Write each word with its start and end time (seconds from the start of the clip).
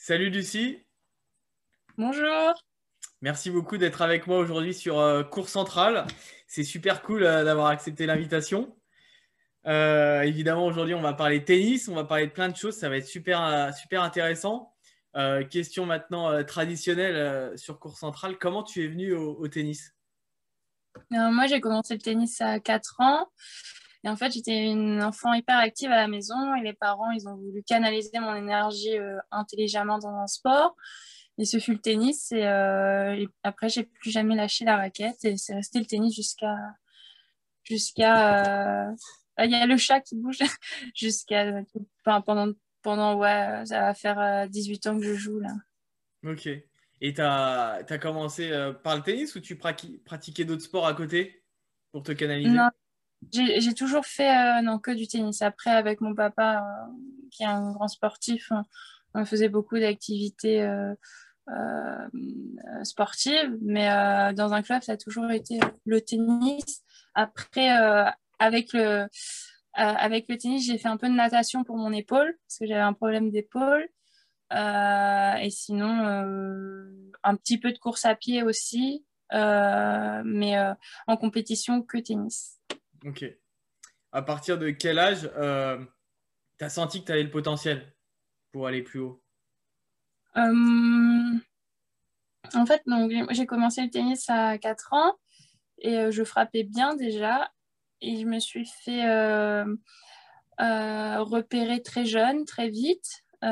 Salut 0.00 0.30
Lucie. 0.30 0.78
Bonjour. 1.98 2.54
Merci 3.20 3.50
beaucoup 3.50 3.78
d'être 3.78 4.00
avec 4.00 4.28
moi 4.28 4.38
aujourd'hui 4.38 4.72
sur 4.72 5.00
euh, 5.00 5.24
Cours 5.24 5.48
Central. 5.48 6.06
C'est 6.46 6.62
super 6.62 7.02
cool 7.02 7.24
euh, 7.24 7.42
d'avoir 7.42 7.66
accepté 7.66 8.06
l'invitation. 8.06 8.76
Euh, 9.66 10.20
évidemment, 10.22 10.64
aujourd'hui, 10.66 10.94
on 10.94 11.00
va 11.00 11.14
parler 11.14 11.44
tennis, 11.44 11.88
on 11.88 11.96
va 11.96 12.04
parler 12.04 12.28
de 12.28 12.32
plein 12.32 12.48
de 12.48 12.54
choses. 12.54 12.76
Ça 12.76 12.88
va 12.88 12.96
être 12.96 13.08
super, 13.08 13.74
super 13.74 14.04
intéressant. 14.04 14.72
question 15.50 15.84
maintenant 15.84 16.44
traditionnelle 16.44 17.58
sur 17.58 17.80
Cours 17.80 17.98
Central. 17.98 18.38
Comment 18.38 18.62
tu 18.62 18.84
es 18.84 18.86
venu 18.86 19.14
au, 19.14 19.34
au 19.34 19.48
tennis? 19.48 19.96
Moi, 21.10 21.48
j'ai 21.48 21.60
commencé 21.60 21.94
le 21.94 22.00
tennis 22.00 22.40
à 22.40 22.60
4 22.60 23.00
ans. 23.00 23.26
Et 24.04 24.08
en 24.08 24.16
fait, 24.16 24.30
j'étais 24.30 24.66
une 24.66 25.02
enfant 25.02 25.32
hyper 25.32 25.58
active 25.58 25.90
à 25.90 25.96
la 25.96 26.08
maison 26.08 26.54
et 26.54 26.62
les 26.62 26.72
parents, 26.72 27.10
ils 27.10 27.26
ont 27.28 27.34
voulu 27.34 27.62
canaliser 27.64 28.18
mon 28.20 28.34
énergie 28.34 28.96
euh, 28.96 29.18
intelligemment 29.30 29.98
dans 29.98 30.14
un 30.14 30.26
sport. 30.26 30.76
Et 31.36 31.44
ce 31.44 31.58
fut 31.58 31.72
le 31.72 31.80
tennis. 31.80 32.30
Et, 32.32 32.46
euh, 32.46 33.14
et 33.14 33.28
après, 33.42 33.68
j'ai 33.68 33.84
plus 33.84 34.10
jamais 34.10 34.36
lâché 34.36 34.64
la 34.64 34.76
raquette 34.76 35.24
et 35.24 35.36
c'est 35.36 35.54
resté 35.54 35.80
le 35.80 35.86
tennis 35.86 36.14
jusqu'à. 36.14 36.54
jusqu'à 37.64 38.86
euh, 38.88 38.94
Il 39.38 39.50
y 39.50 39.54
a 39.54 39.66
le 39.66 39.76
chat 39.76 40.00
qui 40.00 40.16
bouge 40.16 40.38
jusqu'à. 40.94 41.60
Enfin, 42.04 42.20
pendant, 42.20 42.52
pendant, 42.82 43.16
ouais, 43.16 43.64
ça 43.66 43.80
va 43.80 43.94
faire 43.94 44.48
18 44.48 44.86
ans 44.86 44.98
que 44.98 45.04
je 45.04 45.14
joue 45.14 45.40
là. 45.40 45.54
Ok. 46.24 46.48
Et 47.00 47.14
tu 47.14 47.20
as, 47.20 47.84
as, 47.88 47.98
commencé 47.98 48.50
par 48.82 48.96
le 48.96 49.02
tennis 49.02 49.34
ou 49.34 49.40
tu 49.40 49.56
pratiquais 49.56 50.44
d'autres 50.44 50.62
sports 50.62 50.86
à 50.86 50.94
côté 50.94 51.44
pour 51.92 52.02
te 52.02 52.10
canaliser? 52.10 52.50
Non, 52.50 52.70
j'ai 53.32 53.74
toujours 53.74 54.06
fait 54.06 54.30
euh, 54.30 54.62
non, 54.62 54.78
que 54.78 54.90
du 54.90 55.06
tennis. 55.06 55.42
Après, 55.42 55.70
avec 55.70 56.00
mon 56.00 56.14
papa, 56.14 56.62
euh, 56.62 56.92
qui 57.30 57.42
est 57.42 57.46
un 57.46 57.72
grand 57.72 57.88
sportif, 57.88 58.52
on, 59.14 59.24
faisait 59.24 59.48
beaucoup 59.48 59.78
d'activités 59.78 60.62
euh, 60.62 60.94
sportives. 62.84 63.58
Mais 63.60 63.88
dans 64.34 64.52
un 64.52 64.62
club, 64.62 64.82
ça 64.82 64.92
a 64.92 64.96
toujours 64.96 65.30
été 65.30 65.58
le 65.84 66.00
tennis. 66.00 66.82
Après, 67.14 67.68
avec, 68.38 68.72
le, 68.72 69.06
avec 69.74 70.26
le 70.28 70.38
tennis, 70.38 70.66
j'ai 70.66 70.78
fait 70.78 70.88
un 70.88 70.96
peu 70.96 71.08
de 71.08 71.14
natation 71.14 71.64
pour 71.64 71.76
mon 71.76 71.92
épaule, 71.92 72.36
parce 72.46 72.58
que 72.58 72.66
j'avais 72.66 72.80
un 72.80 72.92
problème 72.92 73.30
d'épaule. 73.30 73.88
et 74.52 75.50
sinon, 75.50 76.92
un 77.24 77.36
petit 77.36 77.58
peu 77.58 77.72
de 77.72 77.78
course 77.78 78.04
à 78.04 78.14
pied 78.14 78.42
aussi. 78.44 79.04
mais 79.32 80.56
en 81.08 81.16
compétition 81.16 81.82
que 81.82 81.98
tennis. 81.98 82.58
Ok. 83.04 83.24
À 84.12 84.22
partir 84.22 84.58
de 84.58 84.70
quel 84.70 84.98
âge 84.98 85.30
euh, 85.36 85.78
tu 86.58 86.64
as 86.64 86.70
senti 86.70 87.00
que 87.00 87.06
tu 87.06 87.12
avais 87.12 87.22
le 87.22 87.30
potentiel 87.30 87.94
pour 88.52 88.66
aller 88.66 88.82
plus 88.82 89.00
haut? 89.00 89.22
Euh, 90.36 91.38
En 92.54 92.66
fait, 92.66 92.82
j'ai 93.30 93.46
commencé 93.46 93.82
le 93.82 93.90
tennis 93.90 94.28
à 94.28 94.58
4 94.58 94.92
ans 94.92 95.14
et 95.78 95.96
euh, 95.98 96.10
je 96.10 96.24
frappais 96.24 96.64
bien 96.64 96.94
déjà. 96.96 97.50
Et 98.00 98.20
je 98.20 98.26
me 98.26 98.38
suis 98.38 98.64
fait 98.84 99.04
repérer 100.58 101.82
très 101.82 102.04
jeune, 102.04 102.44
très 102.44 102.68
vite. 102.68 103.24
et 103.42 103.46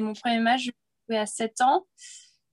mon 0.00 0.12
premier 0.12 0.40
match, 0.40 0.64
je 0.64 0.70
joué 1.08 1.18
à 1.18 1.26
7 1.26 1.60
ans. 1.60 1.86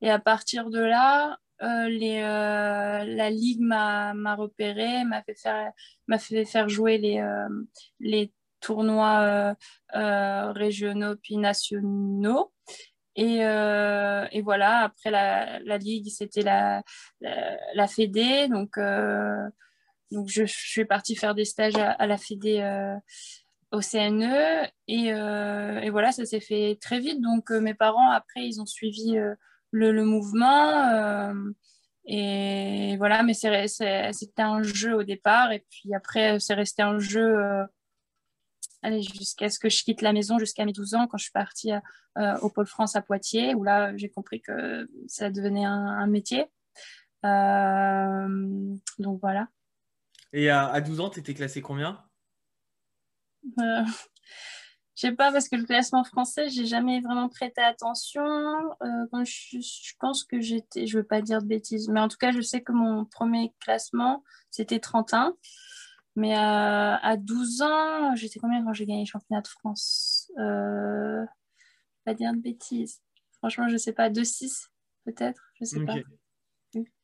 Et 0.01 0.09
à 0.09 0.19
partir 0.19 0.69
de 0.69 0.79
là, 0.79 1.39
euh, 1.61 1.89
euh, 1.89 3.03
la 3.05 3.29
ligue 3.29 3.61
m'a 3.61 4.35
repéré, 4.35 5.03
m'a 5.03 5.21
fait 5.23 6.45
faire, 6.45 6.69
jouer 6.69 6.97
les, 6.97 7.19
euh, 7.19 8.25
tournois 8.59 9.55
régionaux 9.93 11.15
puis 11.21 11.37
nationaux. 11.37 12.51
Et, 13.15 13.39
voilà, 14.41 14.79
après 14.79 15.11
la, 15.11 15.77
ligue, 15.77 16.09
c'était 16.09 16.41
la, 16.41 16.81
la, 17.21 17.87
Fédé. 17.87 18.47
Donc, 18.47 18.73
je, 18.77 20.43
suis 20.45 20.85
partie 20.85 21.15
faire 21.15 21.35
des 21.35 21.45
stages 21.45 21.77
à, 21.77 22.07
la 22.07 22.17
Fédé 22.17 22.63
au 23.71 23.81
CNE. 23.81 24.67
Et, 24.87 25.89
voilà, 25.91 26.11
ça 26.11 26.25
s'est 26.25 26.39
fait 26.39 26.79
très 26.81 26.99
vite. 26.99 27.21
Donc, 27.21 27.51
mes 27.51 27.75
parents, 27.75 28.09
après, 28.09 28.47
ils 28.47 28.59
ont 28.61 28.65
suivi 28.65 29.15
le, 29.71 30.03
mouvement. 30.03 30.93
Euh, 30.93 31.33
et 32.05 32.95
voilà, 32.97 33.23
mais 33.23 33.33
c'était 33.33 34.41
un 34.41 34.63
jeu 34.63 34.95
au 34.95 35.03
départ. 35.03 35.51
Et 35.51 35.65
puis 35.69 35.93
après, 35.93 36.39
c'est 36.39 36.53
resté 36.53 36.81
un 36.81 36.99
jeu 36.99 37.37
euh, 37.39 37.65
jusqu'à 39.01 39.49
ce 39.49 39.59
que 39.59 39.69
je 39.69 39.83
quitte 39.83 40.01
la 40.01 40.13
maison, 40.13 40.39
jusqu'à 40.39 40.65
mes 40.65 40.73
12 40.73 40.95
ans, 40.95 41.07
quand 41.07 41.17
je 41.17 41.23
suis 41.23 41.31
partie 41.31 41.71
euh, 42.17 42.37
au 42.39 42.49
Pôle 42.49 42.67
France 42.67 42.95
à 42.95 43.01
Poitiers, 43.01 43.55
où 43.55 43.63
là, 43.63 43.95
j'ai 43.97 44.09
compris 44.09 44.41
que 44.41 44.89
ça 45.07 45.29
devenait 45.29 45.65
un, 45.65 46.07
métier. 46.07 46.45
donc 47.23 49.19
voilà. 49.21 49.47
Et 50.33 50.49
à, 50.49 50.67
à 50.67 50.81
12 50.81 50.99
ans, 51.01 51.09
tu 51.09 51.19
étais 51.19 51.33
classée 51.33 51.61
combien? 51.61 52.03
Je 55.01 55.07
sais 55.07 55.15
pas, 55.15 55.31
parce 55.31 55.49
que 55.49 55.55
le 55.55 55.65
classement 55.65 56.03
français, 56.03 56.49
j'ai 56.49 56.67
jamais 56.67 57.01
vraiment 57.01 57.27
prêté 57.27 57.59
attention. 57.59 58.23
Euh, 58.23 59.23
je, 59.23 59.93
pense 59.99 60.23
que 60.23 60.39
j'étais, 60.39 60.85
je 60.85 60.99
veux 60.99 61.03
pas 61.03 61.23
dire 61.23 61.41
de 61.41 61.47
bêtises, 61.47 61.89
mais 61.89 61.99
en 61.99 62.07
tout 62.07 62.17
cas, 62.17 62.31
je 62.31 62.39
sais 62.39 62.61
que 62.61 62.71
mon 62.71 63.05
premier 63.05 63.51
classement, 63.59 64.23
c'était 64.51 64.77
31. 64.77 65.35
Mais 66.15 66.35
euh, 66.35 66.37
à 67.01 67.17
12 67.17 67.63
ans, 67.63 68.15
j'étais 68.15 68.39
combien 68.39 68.63
quand 68.63 68.73
j'ai 68.73 68.85
gagné 68.85 69.01
le 69.01 69.07
championnat 69.07 69.41
de 69.41 69.47
France? 69.47 70.31
Euh, 70.37 71.25
Pas 72.05 72.13
dire 72.13 72.31
de 72.33 72.39
bêtises. 72.39 73.01
Franchement, 73.39 73.69
je 73.69 73.77
sais 73.77 73.93
pas, 73.93 74.11
2-6 74.11 74.67
peut-être, 75.05 75.41
je 75.59 75.65
sais 75.65 75.83
pas. 75.83 75.95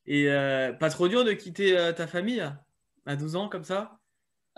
Et 0.06 0.30
euh, 0.30 0.72
pas 0.72 0.90
trop 0.90 1.08
dur 1.08 1.24
de 1.24 1.32
quitter 1.32 1.92
ta 1.96 2.06
famille 2.06 2.48
à 3.06 3.16
12 3.16 3.34
ans 3.34 3.48
comme 3.48 3.64
ça? 3.64 3.97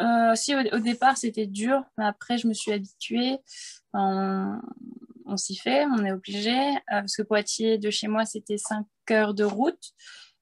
Euh, 0.00 0.34
si 0.34 0.54
au, 0.54 0.78
départ 0.78 1.16
c'était 1.16 1.46
dur, 1.46 1.82
mais 1.98 2.04
après 2.04 2.38
je 2.38 2.46
me 2.46 2.54
suis 2.54 2.72
habituée. 2.72 3.38
On, 3.92 5.36
s'y 5.36 5.56
fait, 5.56 5.84
on 5.86 6.04
est 6.04 6.12
obligé. 6.12 6.56
Euh, 6.58 6.76
parce 6.88 7.16
que 7.16 7.22
Poitiers 7.22 7.78
de 7.78 7.90
chez 7.90 8.08
moi 8.08 8.24
c'était 8.24 8.58
5 8.58 8.86
heures 9.10 9.34
de 9.34 9.44
route. 9.44 9.92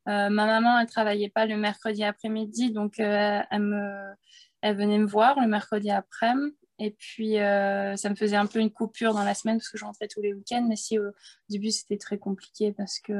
Euh, 0.09 0.31
ma 0.31 0.47
maman 0.47 0.79
elle 0.79 0.87
travaillait 0.87 1.29
pas 1.29 1.47
le 1.47 1.57
mercredi 1.57 2.05
après-midi, 2.05 2.73
donc 2.73 2.99
elle, 2.99 3.47
me, 3.61 4.15
elle 4.63 4.77
venait 4.77 4.99
me 4.99 5.07
voir 5.07 5.39
le 5.41 5.47
mercredi 5.47 5.91
après-midi. 5.91 6.55
Et 6.81 6.93
puis, 6.93 7.35
ça 7.35 8.09
me 8.09 8.15
faisait 8.15 8.37
un 8.37 8.47
peu 8.47 8.61
une 8.61 8.71
coupure 8.71 9.13
dans 9.13 9.25
la 9.25 9.35
semaine 9.35 9.57
parce 9.59 9.69
que 9.69 9.77
je 9.77 9.85
rentrais 9.85 10.07
tous 10.07 10.23
les 10.23 10.33
week-ends. 10.33 10.65
Mais 10.69 10.77
si 10.77 10.97
au 10.97 11.11
début, 11.49 11.73
c'était 11.73 11.99
très 11.99 12.19
compliqué 12.19 12.73
parce 12.73 13.01
que 13.01 13.15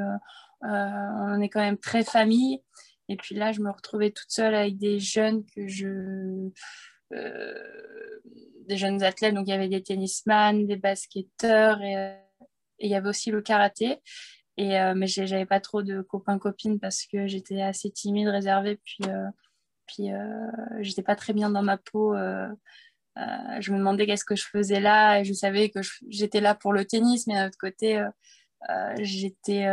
on 0.61 1.41
est 1.41 1.49
quand 1.49 1.59
même 1.59 1.77
très 1.77 2.05
famille. 2.05 2.61
Et 3.09 3.17
puis 3.17 3.35
là, 3.35 3.51
je 3.51 3.59
me 3.59 3.71
retrouvais 3.71 4.11
toute 4.11 4.29
seule 4.29 4.53
avec 4.55 4.77
des 4.77 4.99
jeunes 4.99 5.43
que 5.55 5.67
je. 5.67 6.49
Euh, 7.11 8.19
des 8.67 8.77
jeunes 8.77 9.01
athlètes. 9.01 9.33
Donc, 9.33 9.47
il 9.47 9.49
y 9.49 9.53
avait 9.53 9.67
des 9.67 9.81
tennisman, 9.81 10.67
des 10.67 10.75
basketteurs 10.75 11.81
et, 11.81 12.15
il 12.81 12.89
y 12.89 12.95
avait 12.95 13.09
aussi 13.09 13.31
le 13.31 13.41
karaté. 13.41 13.97
Et, 14.57 14.79
euh, 14.79 14.93
mais 14.95 15.07
j'avais 15.07 15.47
pas 15.47 15.59
trop 15.59 15.81
de 15.81 16.01
copains-copines 16.01 16.79
parce 16.79 17.05
que 17.05 17.25
j'étais 17.25 17.61
assez 17.61 17.89
timide, 17.89 18.27
réservée. 18.27 18.79
Puis, 18.85 19.09
euh, 19.09 19.27
puis 19.87 20.09
j'étais 20.81 21.01
pas 21.01 21.15
très 21.15 21.33
bien 21.33 21.49
dans 21.49 21.63
ma 21.63 21.77
peau. 21.77 22.13
je 22.15 23.71
me 23.71 23.77
demandais 23.79 24.05
qu'est-ce 24.05 24.23
que 24.23 24.35
je 24.35 24.45
faisais 24.45 24.79
là. 24.79 25.19
Et 25.19 25.25
je 25.25 25.33
savais 25.33 25.71
que 25.71 25.79
j'étais 26.09 26.41
là 26.41 26.53
pour 26.53 26.73
le 26.73 26.85
tennis, 26.85 27.25
mais 27.25 27.33
d'un 27.33 27.47
autre 27.47 27.57
côté, 27.59 28.05
j'étais 28.99 29.67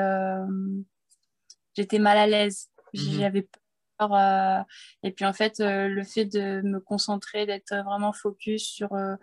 j'étais 1.74 1.98
mal 1.98 2.16
à 2.16 2.26
l'aise. 2.26 2.70
Mhm. 2.97 3.21
J'avais 3.21 3.43
peur. 3.99 4.15
Euh, 4.15 4.62
et 5.03 5.12
puis 5.12 5.25
en 5.25 5.33
fait, 5.33 5.61
euh, 5.61 5.89
le 5.89 6.05
fait 6.05 6.27
de 6.27 6.61
me 6.62 6.81
concentrer, 6.81 7.47
d'être 7.47 7.75
vraiment 7.84 8.12
focus 8.12 8.65
sur, 8.65 8.93
euh, 8.95 9.15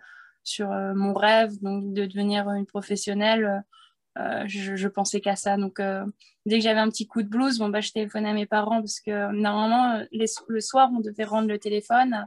sur 0.42 0.68
mon 0.68 1.14
rêve, 1.14 1.52
donc 1.62 1.92
de 1.92 2.06
devenir 2.06 2.50
une 2.50 2.66
professionnelle, 2.66 3.64
je, 4.16 4.88
pensais 4.88 5.20
qu'à 5.20 5.36
ça. 5.36 5.56
Donc 5.56 5.80
dès 6.46 6.58
que 6.58 6.64
j'avais 6.64 6.80
un 6.80 6.90
petit 6.90 7.06
coup 7.06 7.22
de 7.22 7.28
blues, 7.28 7.58
bon, 7.58 7.70
bah, 7.70 7.80
je 7.80 7.92
téléphonais 7.92 8.30
à 8.30 8.34
mes 8.34 8.46
parents 8.46 8.80
parce 8.80 9.00
que 9.00 9.32
normalement, 9.32 10.04
le 10.12 10.60
soir, 10.60 10.90
on 10.92 11.00
devait 11.00 11.24
rendre 11.24 11.48
le 11.48 11.58
téléphone 11.58 12.26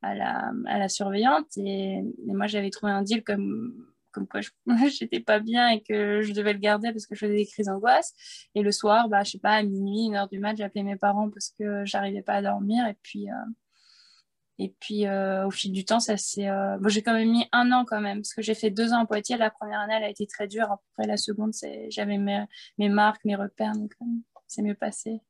à 0.00 0.14
la, 0.14 0.50
à 0.66 0.78
la 0.78 0.88
surveillante. 0.88 1.58
Et, 1.58 1.98
et 1.98 2.32
moi, 2.32 2.46
j'avais 2.46 2.70
trouvé 2.70 2.92
un 2.92 3.02
deal 3.02 3.22
comme 3.22 3.74
comme 4.12 4.26
quoi 4.26 4.40
je 4.40 4.50
n'étais 5.02 5.20
pas 5.20 5.40
bien 5.40 5.68
et 5.68 5.82
que 5.82 6.22
je 6.22 6.32
devais 6.32 6.52
le 6.52 6.58
garder 6.58 6.90
parce 6.92 7.06
que 7.06 7.14
je 7.14 7.20
faisais 7.20 7.36
des 7.36 7.46
crises 7.46 7.66
d'angoisse. 7.66 8.14
Et 8.54 8.62
le 8.62 8.72
soir, 8.72 9.08
bah, 9.08 9.22
je 9.24 9.32
sais 9.32 9.38
pas, 9.38 9.52
à 9.52 9.62
minuit, 9.62 10.06
une 10.06 10.16
heure 10.16 10.28
du 10.28 10.38
mat, 10.38 10.56
j'appelais 10.56 10.82
mes 10.82 10.96
parents 10.96 11.30
parce 11.30 11.52
que 11.58 11.84
j'arrivais 11.84 12.22
pas 12.22 12.34
à 12.34 12.42
dormir. 12.42 12.86
Et 12.86 12.96
puis, 13.02 13.30
euh, 13.30 13.50
et 14.58 14.74
puis 14.80 15.06
euh, 15.06 15.46
au 15.46 15.50
fil 15.50 15.72
du 15.72 15.84
temps, 15.84 16.00
ça 16.00 16.16
s'est. 16.16 16.48
Euh, 16.48 16.78
bon, 16.78 16.88
j'ai 16.88 17.02
quand 17.02 17.14
même 17.14 17.30
mis 17.30 17.46
un 17.52 17.70
an 17.72 17.84
quand 17.84 18.00
même 18.00 18.18
parce 18.18 18.34
que 18.34 18.42
j'ai 18.42 18.54
fait 18.54 18.70
deux 18.70 18.92
ans 18.92 19.02
en 19.02 19.06
Poitiers. 19.06 19.36
La 19.36 19.50
première 19.50 19.80
année, 19.80 19.94
elle 19.96 20.04
a 20.04 20.10
été 20.10 20.26
très 20.26 20.48
dure. 20.48 20.70
Après, 20.70 21.06
la 21.06 21.16
seconde, 21.16 21.52
j'avais 21.90 22.18
mes, 22.18 22.44
mes 22.78 22.88
marques, 22.88 23.24
mes 23.24 23.36
repères, 23.36 23.74
donc 23.74 23.94
c'est 24.46 24.62
mieux 24.62 24.74
passé. 24.74 25.20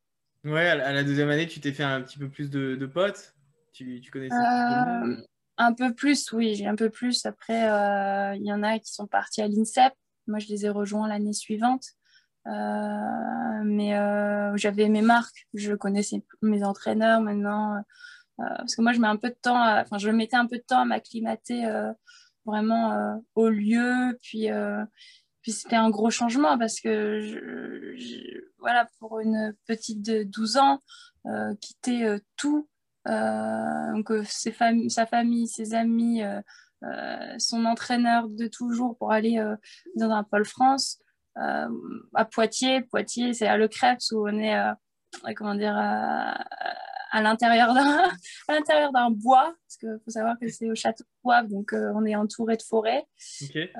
Ouais, 0.44 0.68
à 0.68 0.92
la 0.92 1.02
deuxième 1.02 1.28
année, 1.30 1.46
tu 1.46 1.60
t'es 1.60 1.72
fait 1.72 1.82
un 1.82 2.00
petit 2.00 2.16
peu 2.16 2.28
plus 2.28 2.48
de, 2.48 2.76
de 2.76 2.86
potes 2.86 3.34
tu, 3.78 4.00
tu 4.00 4.10
connaissais 4.10 4.34
Un 5.58 5.72
peu 5.72 5.92
plus, 5.92 6.32
oui, 6.32 6.54
j'ai 6.54 6.66
un 6.66 6.76
peu 6.76 6.88
plus. 6.88 7.26
Après, 7.26 7.62
il 8.36 8.46
y 8.46 8.52
en 8.52 8.62
a 8.62 8.78
qui 8.78 8.92
sont 8.92 9.06
partis 9.06 9.42
à 9.42 9.48
l'INSEP. 9.48 9.92
Moi, 10.28 10.38
je 10.38 10.46
les 10.48 10.66
ai 10.66 10.70
rejoints 10.70 11.08
l'année 11.08 11.32
suivante. 11.32 11.84
mais 12.46 13.92
j'avais 14.54 14.88
mes 14.88 15.02
marques, 15.02 15.48
je 15.54 15.74
connaissais 15.74 16.22
mes 16.42 16.62
entraîneurs 16.62 17.20
maintenant. 17.20 17.82
parce 18.36 18.76
que 18.76 18.82
moi, 18.82 18.92
je 18.92 19.00
mets 19.00 19.08
un 19.08 19.16
peu 19.16 19.30
de 19.30 19.36
temps, 19.40 19.84
mettais 20.12 20.36
un 20.36 20.46
peu 20.46 20.58
de 20.58 20.64
temps 20.64 20.80
à 20.80 20.84
m'acclimater 20.84 21.68
vraiment 22.46 23.20
au 23.34 23.48
lieu. 23.48 24.16
Puis, 24.22 24.48
puis 25.42 25.52
c'était 25.52 25.76
un 25.76 25.90
gros 25.90 26.10
changement 26.10 26.56
parce 26.56 26.80
que, 26.80 27.96
voilà, 28.58 28.88
pour 29.00 29.18
une 29.18 29.56
petite 29.66 30.02
de 30.02 30.22
12 30.22 30.56
ans, 30.56 30.82
quitter 31.60 32.16
tout, 32.36 32.68
euh, 32.68 32.77
donc, 33.06 34.10
euh, 34.10 34.22
ses 34.24 34.54
sa 34.88 35.06
famille, 35.06 35.48
ses 35.48 35.74
amis, 35.74 36.22
euh, 36.22 37.38
son 37.38 37.64
entraîneur 37.64 38.28
de 38.28 38.46
toujours 38.46 38.96
pour 38.98 39.12
aller 39.12 39.42
dans 39.96 40.10
un 40.10 40.24
pôle 40.24 40.44
France. 40.44 40.98
à 41.36 42.24
Poitiers, 42.30 42.82
Poitiers, 42.82 43.32
c'est 43.32 43.46
à 43.46 43.56
Le 43.56 43.68
Crêpes 43.68 44.00
où 44.12 44.28
on 44.28 44.38
est, 44.38 44.56
comment 45.34 45.54
dire, 45.54 45.76
à 45.76 47.22
l'intérieur 47.22 47.74
d'un 47.74 48.10
à 48.48 48.52
l'intérieur 48.52 48.92
d'un 48.92 49.10
bois 49.10 49.54
parce 49.62 49.76
qu'il 49.78 49.98
faut 50.04 50.10
savoir 50.10 50.38
que 50.38 50.48
c'est 50.48 50.70
au 50.70 50.74
château 50.74 51.04
de 51.04 51.08
Poivre 51.22 51.48
donc 51.48 51.72
on 51.72 52.04
est 52.04 52.14
entouré 52.14 52.58
de 52.58 52.62
forêt 52.62 53.06
okay. 53.44 53.72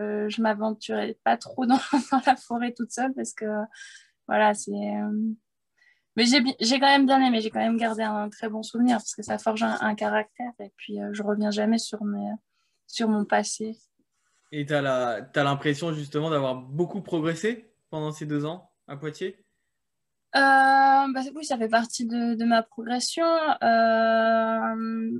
euh, 0.00 0.28
je 0.28 0.42
m'aventurais 0.42 1.16
pas 1.22 1.36
trop 1.36 1.66
dans, 1.66 1.78
dans, 2.10 2.20
la 2.26 2.34
forêt 2.34 2.72
toute 2.72 2.90
seule 2.90 3.12
parce 3.14 3.32
que 3.32 3.46
voilà 4.26 4.54
c'est 4.54 4.72
mais 6.16 6.26
j'ai 6.26 6.78
quand 6.78 6.86
même 6.86 7.06
bien 7.06 7.24
aimé, 7.24 7.40
j'ai 7.40 7.50
quand 7.50 7.60
même 7.60 7.78
gardé 7.78 8.02
un 8.02 8.28
très 8.28 8.48
bon 8.48 8.62
souvenir 8.62 8.98
parce 8.98 9.14
que 9.14 9.22
ça 9.22 9.38
forge 9.38 9.62
un, 9.62 9.94
caractère 9.94 10.52
et 10.60 10.70
puis 10.76 11.00
euh, 11.00 11.08
je 11.12 11.22
reviens 11.22 11.50
jamais 11.50 11.78
sur, 11.78 12.04
mes, 12.04 12.30
sur 12.86 13.08
mon 13.08 13.24
passé. 13.24 13.78
Et 14.50 14.66
tu 14.66 14.74
as 14.74 15.24
l'impression 15.36 15.92
justement 15.94 16.28
d'avoir 16.28 16.56
beaucoup 16.56 17.00
progressé 17.00 17.72
pendant 17.88 18.12
ces 18.12 18.26
deux 18.26 18.44
ans 18.44 18.70
à 18.88 18.96
Poitiers? 18.96 19.38
Euh, 20.36 20.38
bah, 20.38 21.20
Oui, 21.34 21.44
ça 21.44 21.56
fait 21.56 21.68
partie 21.68 22.06
de, 22.06 22.34
de 22.34 22.44
ma 22.44 22.62
progression. 22.62 23.24
Euh, 23.62 25.18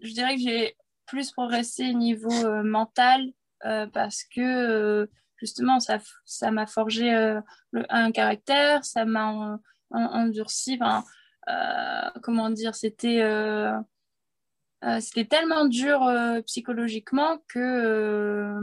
je 0.00 0.12
dirais 0.12 0.36
que 0.36 0.40
j'ai 0.40 0.74
plus 1.06 1.32
progressé 1.32 1.90
au 1.90 1.98
niveau 1.98 2.62
mental 2.62 3.30
parce 3.92 4.24
que 4.24 5.08
justement, 5.36 5.78
ça 5.80 6.50
m'a 6.50 6.66
forgé 6.66 7.38
un 7.72 8.12
caractère, 8.12 8.84
ça 8.84 9.04
m'a 9.04 9.58
endurci. 9.94 10.78
Euh, 11.48 12.10
comment 12.22 12.50
dire, 12.50 12.74
c'était 12.74 13.20
euh, 13.20 13.78
euh, 14.84 15.00
c'était 15.00 15.26
tellement 15.26 15.66
dur 15.66 16.00
psychologiquement 16.46 17.38
que, 17.48 18.54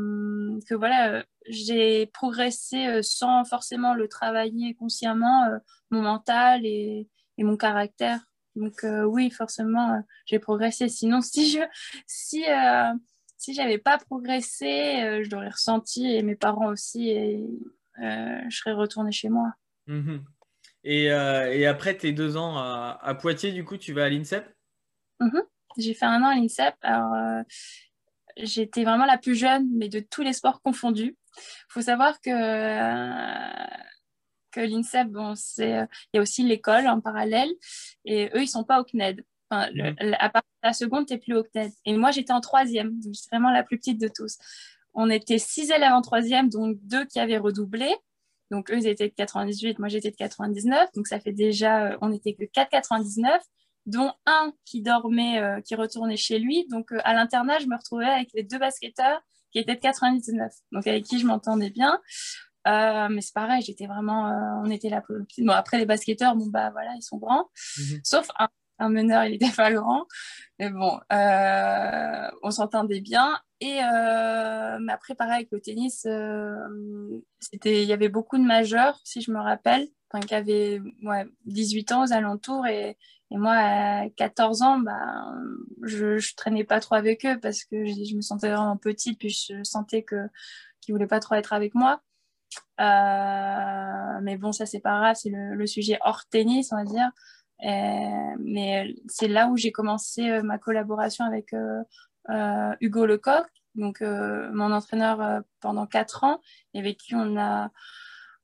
que 0.68 0.76
voilà, 0.76 1.24
j'ai 1.48 2.08
progressé 2.08 3.02
sans 3.04 3.44
forcément 3.44 3.94
le 3.94 4.08
travailler 4.08 4.76
consciemment, 4.76 5.48
mon 5.90 6.02
mental 6.02 6.66
et, 6.66 7.08
et, 7.38 7.44
mon 7.44 7.58
caractère. 7.58 8.20
Donc 8.56 8.86
oui, 9.06 9.32
forcément, 9.32 10.04
j'ai 10.26 10.40
progressé. 10.40 10.90
Sinon, 10.90 11.22
si 11.22 11.52
je 11.52 11.62
si 12.06 12.44
si 13.38 13.56
j'avais 13.56 13.80
pas 13.80 13.98
progressé, 13.98 15.24
je 15.24 15.30
l'aurais 15.32 15.50
ressenti 15.50 16.06
et 16.06 16.22
mes 16.22 16.36
parents 16.36 16.68
aussi 16.68 17.10
et 17.10 17.44
je 17.98 18.56
serais 18.56 18.74
retournée 18.74 19.12
chez 19.12 19.30
moi. 19.30 19.54
Mmh 19.88 20.20
euh, 20.86 21.52
et, 21.52 21.66
après 21.66 21.96
tes 21.96 22.12
deux 22.12 22.38
ans 22.38 22.58
à, 22.58 23.16
Poitiers, 23.20 23.52
du 23.52 23.64
coup, 23.64 23.78
tu 23.78 23.94
vas 23.94 24.06
à 24.06 24.10
l'INSEP? 24.10 24.46
Mhm. 25.20 25.44
J'ai 25.78 25.94
fait 25.94 26.06
un 26.06 26.22
an 26.24 26.28
à 26.28 26.36
l'INSEP. 26.36 26.76
Alors, 26.82 27.14
euh, 27.14 27.44
j'étais 28.38 28.84
vraiment 28.84 29.06
la 29.06 29.18
plus 29.18 29.36
jeune, 29.36 29.68
mais 29.74 29.90
de 29.90 30.00
tous 30.00 30.22
les 30.22 30.34
sports 30.34 30.62
confondus. 30.62 31.16
Il 31.38 31.70
faut 31.70 31.82
savoir 31.82 32.20
que, 32.20 32.32
que 34.52 34.60
l'INSEP, 34.60 35.08
bon, 35.08 35.34
il 35.60 35.88
y 36.14 36.18
a 36.18 36.22
aussi 36.22 36.44
l'école 36.44 36.88
en 36.88 37.00
parallèle, 37.00 37.50
et 38.06 38.26
eux, 38.34 38.40
ils 38.40 38.42
ne 38.42 38.46
sont 38.46 38.64
pas 38.64 38.82
au 38.82 38.84
CNED. 38.84 39.24
Mhm. 39.52 40.16
à 40.18 40.30
part 40.30 40.44
la 40.64 40.72
seconde, 40.72 41.08
tu 41.08 41.14
n'es 41.14 41.20
plus 41.20 41.36
au 41.36 41.44
CNED. 41.44 41.72
Et 41.86 41.96
moi, 41.96 42.12
j'étais 42.12 42.34
en 42.34 42.42
troisième, 42.42 43.00
donc 43.02 43.14
j'étais 43.14 43.36
vraiment 43.36 43.52
la 43.52 43.64
plus 43.64 43.78
petite 43.78 44.00
de 44.00 44.08
tous. 44.08 44.38
On 44.94 45.10
était 45.10 45.38
six 45.38 45.72
élèves 45.72 45.94
en 45.94 46.02
troisième, 46.02 46.50
donc 46.50 46.78
deux 46.82 47.06
qui 47.06 47.20
avaient 47.20 47.38
redoublé. 47.38 47.96
Donc, 48.52 48.70
eux, 48.70 48.78
ils 48.78 48.88
étaient 48.88 49.08
de 49.08 49.14
98, 49.14 49.80
moi, 49.80 49.88
j'étais 49.88 50.12
de 50.12 50.16
99. 50.16 50.90
Donc, 50.94 51.08
ça 51.08 51.20
fait 51.20 51.32
déjà, 51.32 51.86
euh, 51.86 51.98
on 52.02 52.10
n'était 52.10 52.34
que 52.34 52.44
4,99, 52.44 53.40
dont 53.86 54.12
un 54.26 54.54
qui 54.66 54.82
dormait, 54.82 55.40
euh, 55.42 55.62
qui 55.62 55.74
retournait 55.74 56.18
chez 56.18 56.38
lui. 56.38 56.68
Donc, 56.70 56.92
euh, 56.92 57.00
à 57.06 57.14
l'internat, 57.14 57.60
je 57.60 57.68
me 57.68 57.78
retrouvais 57.78 58.06
avec 58.06 58.28
les 58.34 58.44
deux 58.44 58.60
basketteurs 58.60 59.22
qui 59.54 59.60
étaient 59.60 59.76
de 59.76 59.80
99, 59.80 60.52
donc 60.72 60.86
avec 60.86 61.06
qui 61.06 61.20
je 61.20 61.26
m'entendais 61.26 61.70
bien. 61.70 62.00
mais 62.66 63.22
c'est 63.22 63.34
pareil, 63.34 63.62
j'étais 63.64 63.88
vraiment, 63.88 64.62
on 64.64 64.70
était 64.70 64.90
là. 64.90 65.02
Bon, 65.40 65.54
après, 65.54 65.78
les 65.78 65.86
basketteurs, 65.86 66.36
bon, 66.36 66.48
bah 66.48 66.70
voilà, 66.72 66.94
ils 66.96 67.02
sont 67.02 67.18
grands. 67.18 67.50
Mhm. 67.78 68.02
Sauf 68.04 68.30
un, 68.38 68.48
un 68.82 68.90
meneur, 68.90 69.24
il 69.26 69.36
était 69.36 69.52
pas 69.56 69.72
grand. 69.72 70.06
Mais 70.62 70.70
bon, 70.70 71.00
euh, 71.12 72.32
on 72.44 72.52
s'entendait 72.52 73.02
bien. 73.02 73.40
Et 73.62 73.80
euh, 73.84 74.88
après, 74.90 75.16
pareil, 75.16 75.34
avec 75.34 75.50
le 75.52 75.60
tennis, 75.60 76.06
euh, 76.06 76.54
c'était, 77.40 77.82
il 77.82 77.90
y 77.90 77.94
avait 77.94 78.10
beaucoup 78.10 78.38
de 78.38 78.44
majeurs, 78.44 79.00
si 79.04 79.22
je 79.22 79.32
me 79.32 79.40
rappelle, 79.40 79.88
enfin, 80.10 80.24
qui 80.26 80.36
avaient 80.36 80.80
ouais, 81.04 81.26
18 81.46 81.92
ans 81.94 82.04
aux 82.04 82.14
alentours. 82.14 82.68
Et, 82.68 82.96
moi, 83.32 83.54
à 83.54 84.10
14 84.18 84.62
ans, 84.62 84.78
bah, 84.78 85.34
je, 85.84 86.18
je 86.18 86.36
traînais 86.36 86.66
pas 86.66 86.80
trop 86.80 86.96
avec 86.96 87.26
eux 87.26 87.40
parce 87.42 87.64
que 87.64 87.86
je, 87.86 88.16
me 88.16 88.22
sentais 88.22 88.50
vraiment 88.50 88.78
petite, 88.78 89.18
puis 89.18 89.30
je 89.30 89.64
sentais 89.64 90.04
que 90.04 90.28
qu'ils 90.82 90.94
voulaient 90.94 91.08
pas 91.08 91.22
trop 91.22 91.36
être 91.36 91.54
avec 91.54 91.74
moi. 91.74 92.02
mais 92.78 94.38
bon, 94.38 94.52
ça, 94.52 94.66
c'est 94.66 94.80
pas 94.82 95.00
grave, 95.00 95.16
c'est 95.16 95.32
le, 95.32 95.66
sujet 95.66 95.98
hors 96.02 96.26
tennis, 96.30 96.72
on 96.72 96.76
va 96.76 96.84
dire. 96.84 97.10
Euh, 97.64 98.36
mais 98.40 98.96
c'est 99.08 99.28
là 99.28 99.48
où 99.48 99.58
j'ai 99.58 99.72
commencé 99.72 100.30
euh, 100.30 100.42
ma 100.42 100.58
collaboration 100.58 101.26
avec 101.26 101.54
euh, 101.54 102.74
Hugo 102.80 103.06
Lecoq, 103.06 103.46
donc 103.76 104.02
mon 104.02 104.72
entraîneur 104.72 105.44
pendant 105.60 105.88
quatre 105.88 106.24
ans, 106.24 106.42
et 106.74 106.80
avec 106.80 106.98
qui 106.98 107.16
on 107.16 107.38
a, 107.38 107.72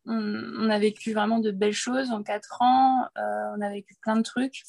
on, 0.05 0.69
a 0.69 0.79
vécu 0.79 1.13
vraiment 1.13 1.39
de 1.39 1.51
belles 1.51 1.73
choses 1.73 2.11
en 2.11 2.23
quatre 2.23 2.61
ans. 2.61 3.07
on 3.15 3.61
a 3.61 3.69
vécu 3.69 3.95
plein 4.01 4.15
de 4.15 4.23
trucs. 4.23 4.63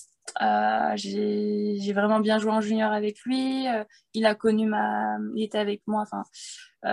j'ai 0.96 1.92
vraiment 1.94 2.20
bien 2.20 2.38
joué 2.38 2.50
en 2.50 2.60
junior 2.60 2.92
avec 2.92 3.20
lui. 3.22 3.66
il 4.14 4.26
a 4.26 4.34
connu 4.34 4.66
ma, 4.66 5.16
il 5.36 5.44
était 5.44 5.58
avec 5.58 5.82
moi, 5.86 6.02
enfin 6.02 6.24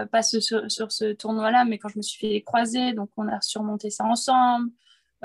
pas 0.06 0.22
sur, 0.22 0.42
ce 0.42 1.14
tournoi-là, 1.14 1.66
mais 1.66 1.78
quand 1.78 1.90
je 1.90 1.98
me 1.98 2.04
suis 2.04 2.28
fait 2.28 2.42
croiser, 2.44 2.94
donc 2.94 3.10
on 3.18 3.28
a 3.28 3.42
surmonté 3.42 3.90
ça 3.90 4.06
ensemble. 4.06 4.70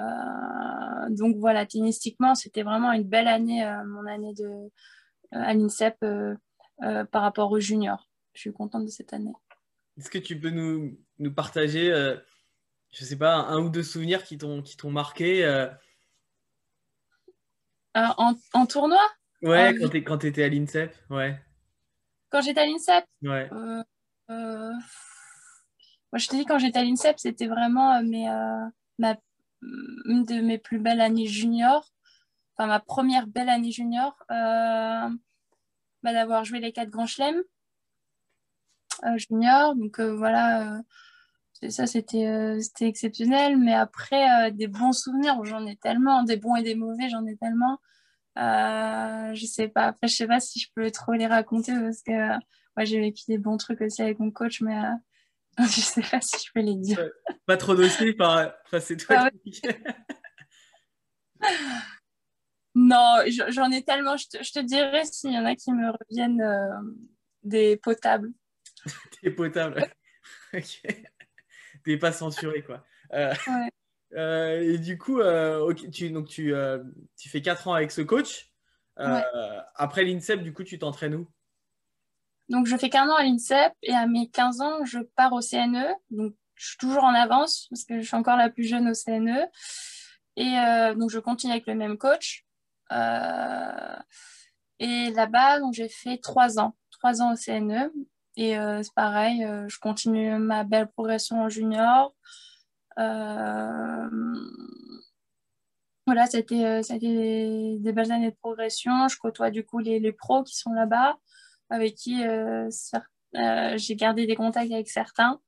Euh, 0.01 1.11
donc 1.11 1.37
voilà, 1.37 1.67
tennistiquement, 1.67 2.35
c'était 2.35 2.63
vraiment 2.63 2.93
une 2.93 3.05
belle 3.05 3.29
année, 3.29 3.65
euh, 3.65 3.85
mon 3.85 4.07
année 4.07 4.33
de, 4.35 4.45
euh, 4.45 4.69
à 5.31 5.55
l'INSEP 5.55 6.05
par 7.11 7.23
rapport 7.23 7.51
aux 7.53 7.61
juniors. 7.61 8.09
Je 8.33 8.41
suis 8.41 8.53
contente 8.53 8.85
de 8.85 8.91
cette 8.91 9.13
année. 9.13 9.33
Est-ce 9.99 10.11
que 10.11 10.19
tu 10.19 10.39
peux 10.41 10.51
nous, 10.51 10.99
nous 11.19 11.35
partager, 11.35 11.89
je 12.91 13.05
sais 13.05 13.19
pas, 13.19 13.35
un 13.35 13.61
ou 13.61 13.69
deux 13.69 13.83
souvenirs 13.83 14.25
qui 14.25 14.39
t'ont 14.39 14.65
marqué 14.85 15.47
en, 17.95 18.35
en, 18.55 18.67
tournoi? 18.67 19.03
Ouais, 19.43 19.75
quand 20.07 20.19
tu 20.19 20.27
étais 20.27 20.45
à 20.45 20.49
l'INSEP, 20.49 20.95
ouais. 21.11 21.39
Quand 22.31 22.41
j'étais 22.41 22.61
à 22.61 22.67
l'INSEP? 22.67 23.05
Ouais. 23.23 23.51
moi, 24.31 24.73
je 26.15 26.29
te 26.29 26.37
dis, 26.37 26.47
quand 26.47 26.59
j'étais 26.59 26.79
à 26.79 26.85
l'INSEP, 26.85 27.19
c'était 27.19 27.49
vraiment 27.49 28.03
mes, 28.03 28.27
ma 28.99 29.17
une 29.63 30.25
de 30.25 30.41
mes 30.41 30.59
plus 30.59 30.79
belles 30.79 31.01
années 31.01 31.27
junior, 31.27 31.93
enfin 32.57 32.67
ma 32.67 32.81
première 32.81 33.27
belle 33.27 33.49
année 33.49 33.73
junior, 33.73 34.17
euh, 34.31 35.09
bah, 36.03 36.13
d'avoir 36.13 36.45
joué 36.45 36.61
les 36.61 36.73
quatre 36.73 36.91
grands 36.91 37.07
chelems 37.07 37.43
euh, 39.05 39.19
junior. 39.19 39.75
Donc 39.77 40.01
euh, 40.01 40.15
voilà, 40.17 40.83
ça 41.69 41.87
c'était 41.87 42.59
exceptionnel. 42.81 43.59
Mais 43.59 43.75
après, 43.75 44.51
des 44.53 44.69
bons 44.69 44.93
souvenirs, 44.93 45.45
j'en 45.45 45.67
ai 45.67 45.77
tellement, 45.77 46.23
des 46.23 46.37
bons 46.37 46.57
et 46.57 46.63
des 46.63 46.75
mauvais, 46.75 47.09
j'en 47.09 47.27
ai 47.27 47.37
tellement. 47.37 47.79
je 48.37 49.47
sais 49.47 49.69
pas, 49.69 49.87
après 49.87 50.09
je 50.09 50.17
sais 50.17 50.27
pas 50.27 50.41
si 50.41 50.61
je 50.61 50.69
peux 50.75 50.91
trop 50.91 51.13
les 51.13 51.27
raconter 51.27 51.73
parce 51.81 52.03
que 52.03 52.29
moi 52.77 52.85
j'ai 52.85 53.01
vécu 53.01 53.25
des 53.29 53.39
bons 53.39 53.57
trucs 53.57 53.81
aussi 53.81 54.03
avec 54.03 54.19
mon 54.19 54.31
coach, 54.31 54.61
mais 54.63 54.81
je 55.59 55.81
sais 55.81 56.03
pas 56.03 56.21
si 56.21 56.47
je 56.47 56.53
peux 56.53 56.61
les 56.61 56.77
dire. 56.77 57.09
Pas 57.47 57.57
trop 57.57 57.75
dossier, 57.75 58.15
enfin, 58.19 58.53
c'est 58.81 58.97
toi 58.97 59.29
Non, 62.75 63.19
j'en 63.49 63.71
ai 63.73 63.83
tellement. 63.83 64.17
Je 64.17 64.29
te, 64.29 64.43
je 64.43 64.53
te 64.53 64.61
dirais 64.61 65.05
s'il 65.05 65.33
y 65.33 65.39
en 65.39 65.45
a 65.45 65.57
qui 65.57 65.73
me 65.73 65.91
reviennent 65.91 66.41
euh, 66.41 66.95
des 67.43 67.77
potables. 67.77 68.31
des 69.23 69.31
potables. 69.31 69.85
ok. 70.55 70.83
T'es 71.85 71.97
pas 71.97 72.13
censuré, 72.13 72.63
quoi. 72.63 72.85
Euh, 73.13 73.35
euh, 74.15 74.61
et 74.61 74.79
du 74.79 74.99
coup, 74.99 75.21
tu, 75.93 76.11
donc 76.11 76.29
tu, 76.29 76.55
tu 77.17 77.29
fais 77.29 77.43
4 77.43 77.69
ans 77.69 77.75
avec 77.75 77.91
ce 77.91 78.03
coach. 78.03 78.53
Après 78.97 80.05
l'INSEP, 80.05 80.43
du 80.43 80.53
coup, 80.53 80.63
tu 80.63 80.79
t'entraînes 80.79 81.17
où? 81.17 81.29
Donc, 82.51 82.67
je 82.67 82.77
fais 82.77 82.91
qu'un 82.91 83.09
an 83.09 83.15
à 83.15 83.23
l'INSEP 83.23 83.73
et 83.83 83.95
à 83.95 84.07
mes 84.07 84.29
15 84.29 84.61
ans, 84.61 84.85
je 84.85 84.99
pars 85.01 85.33
au 85.33 85.41
CNE. 85.41 85.95
Donc, 86.11 86.35
je 86.57 86.69
suis 86.69 86.77
toujours 86.77 87.05
en 87.05 87.15
avance 87.15 87.67
parce 87.71 87.85
que 87.85 88.01
je 88.01 88.07
suis 88.07 88.17
encore 88.17 88.37
la 88.37 88.51
plus 88.51 88.65
jeune 88.65 88.89
au 88.89 88.93
CNE. 88.93 89.47
Et 90.37 90.57
donc, 90.97 91.11
je 91.11 91.19
continue 91.19 91.53
avec 91.53 91.67
le 91.67 91.75
même 91.75 91.97
coach. 91.97 92.45
et 94.79 95.11
là-bas, 95.11 95.61
j'ai 95.73 95.89
fait 95.89 96.19
trois 96.19 96.59
ans, 96.59 96.77
trois 96.91 97.23
ans 97.23 97.33
au 97.33 97.37
CNE. 97.37 97.91
Et 98.37 98.57
euh, 98.57 98.83
c'est 98.83 98.95
pareil, 98.95 99.45
euh, 99.45 99.69
je 99.69 99.79
continue 99.79 100.39
ma 100.39 100.65
belle 100.65 100.89
progression 100.89 101.43
en 101.43 101.49
junior. 101.49 102.15
Euh, 102.99 104.09
voilà, 106.07 106.27
c'était 106.27 106.81
des, 106.99 107.77
des, 107.79 107.93
belles 107.93 108.13
années 108.13 108.31
de 108.31 108.37
progression. 108.37 109.09
Je 109.09 109.19
côtoie 109.19 109.51
du 109.51 109.65
coup 109.65 109.79
les 109.79 110.13
pros 110.13 110.43
qui 110.43 110.57
sont 110.57 110.73
là-bas, 110.73 111.19
avec 111.71 111.95
qui 111.95 112.23
j'ai 113.33 113.97
gardé 113.97 114.27
des 114.27 114.37
contacts 114.37 114.73
avec 114.73 114.89
certains. 114.89 115.41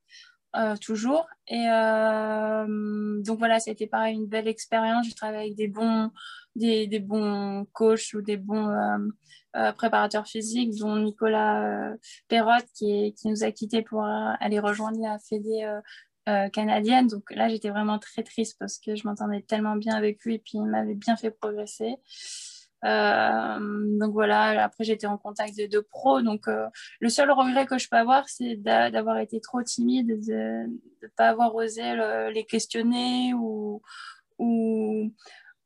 toujours. 0.80 1.26
Et 1.48 1.66
donc 1.66 3.38
voilà, 3.38 3.60
c'était 3.60 3.86
pareil, 3.86 4.16
une 4.16 4.26
belle 4.26 4.48
expérience. 4.48 5.06
J'ai 5.06 5.14
travaillé 5.14 5.44
avec 5.46 5.56
des 5.56 5.68
bons, 5.68 6.10
des, 6.56 6.86
des 6.86 7.00
bons 7.00 7.66
coachs 7.72 8.14
ou 8.14 8.22
des 8.22 8.36
bons 8.36 8.68
euh, 9.54 9.70
préparateur 9.72 10.26
physique, 10.26 10.74
dont 10.78 10.96
Nicolas 10.96 11.90
euh, 11.90 11.96
Perrotte, 12.28 12.64
qui, 12.74 13.12
qui, 13.14 13.28
nous 13.28 13.44
a 13.44 13.52
quittés 13.52 13.82
pour 13.82 14.02
euh, 14.02 14.32
aller 14.40 14.58
rejoindre 14.58 14.98
la 15.02 15.18
Fédé 15.18 15.68
canadienne. 16.52 17.08
Donc 17.08 17.30
là, 17.32 17.48
j'étais 17.48 17.68
vraiment 17.68 17.98
très 17.98 18.22
triste 18.22 18.56
parce 18.58 18.78
que 18.78 18.94
je 18.94 19.06
m'entendais 19.06 19.42
tellement 19.42 19.76
bien 19.76 19.94
avec 19.94 20.24
lui 20.24 20.36
et 20.36 20.38
puis 20.38 20.52
il 20.54 20.66
m'avait 20.66 20.94
bien 20.94 21.16
fait 21.16 21.32
progresser. 21.32 21.96
Donc 22.82 24.12
voilà, 24.12 24.64
après 24.64 24.84
j'étais 24.84 25.06
en 25.06 25.18
contact 25.18 25.56
de 25.56 25.66
deux 25.66 25.82
pros. 25.82 26.22
Donc 26.22 26.46
le 27.00 27.08
seul 27.08 27.30
regret 27.30 27.66
que 27.66 27.78
je 27.78 27.88
peux 27.88 27.96
avoir, 27.96 28.28
c'est 28.28 28.56
d'avoir 28.56 29.18
été 29.18 29.40
trop 29.40 29.62
timide, 29.62 30.08
de 30.26 30.66
ne 31.02 31.08
pas 31.16 31.28
avoir 31.28 31.54
osé 31.54 31.82
les 32.32 32.44
questionner 32.44 33.34
ou, 33.34 33.82
ou, 34.38 35.12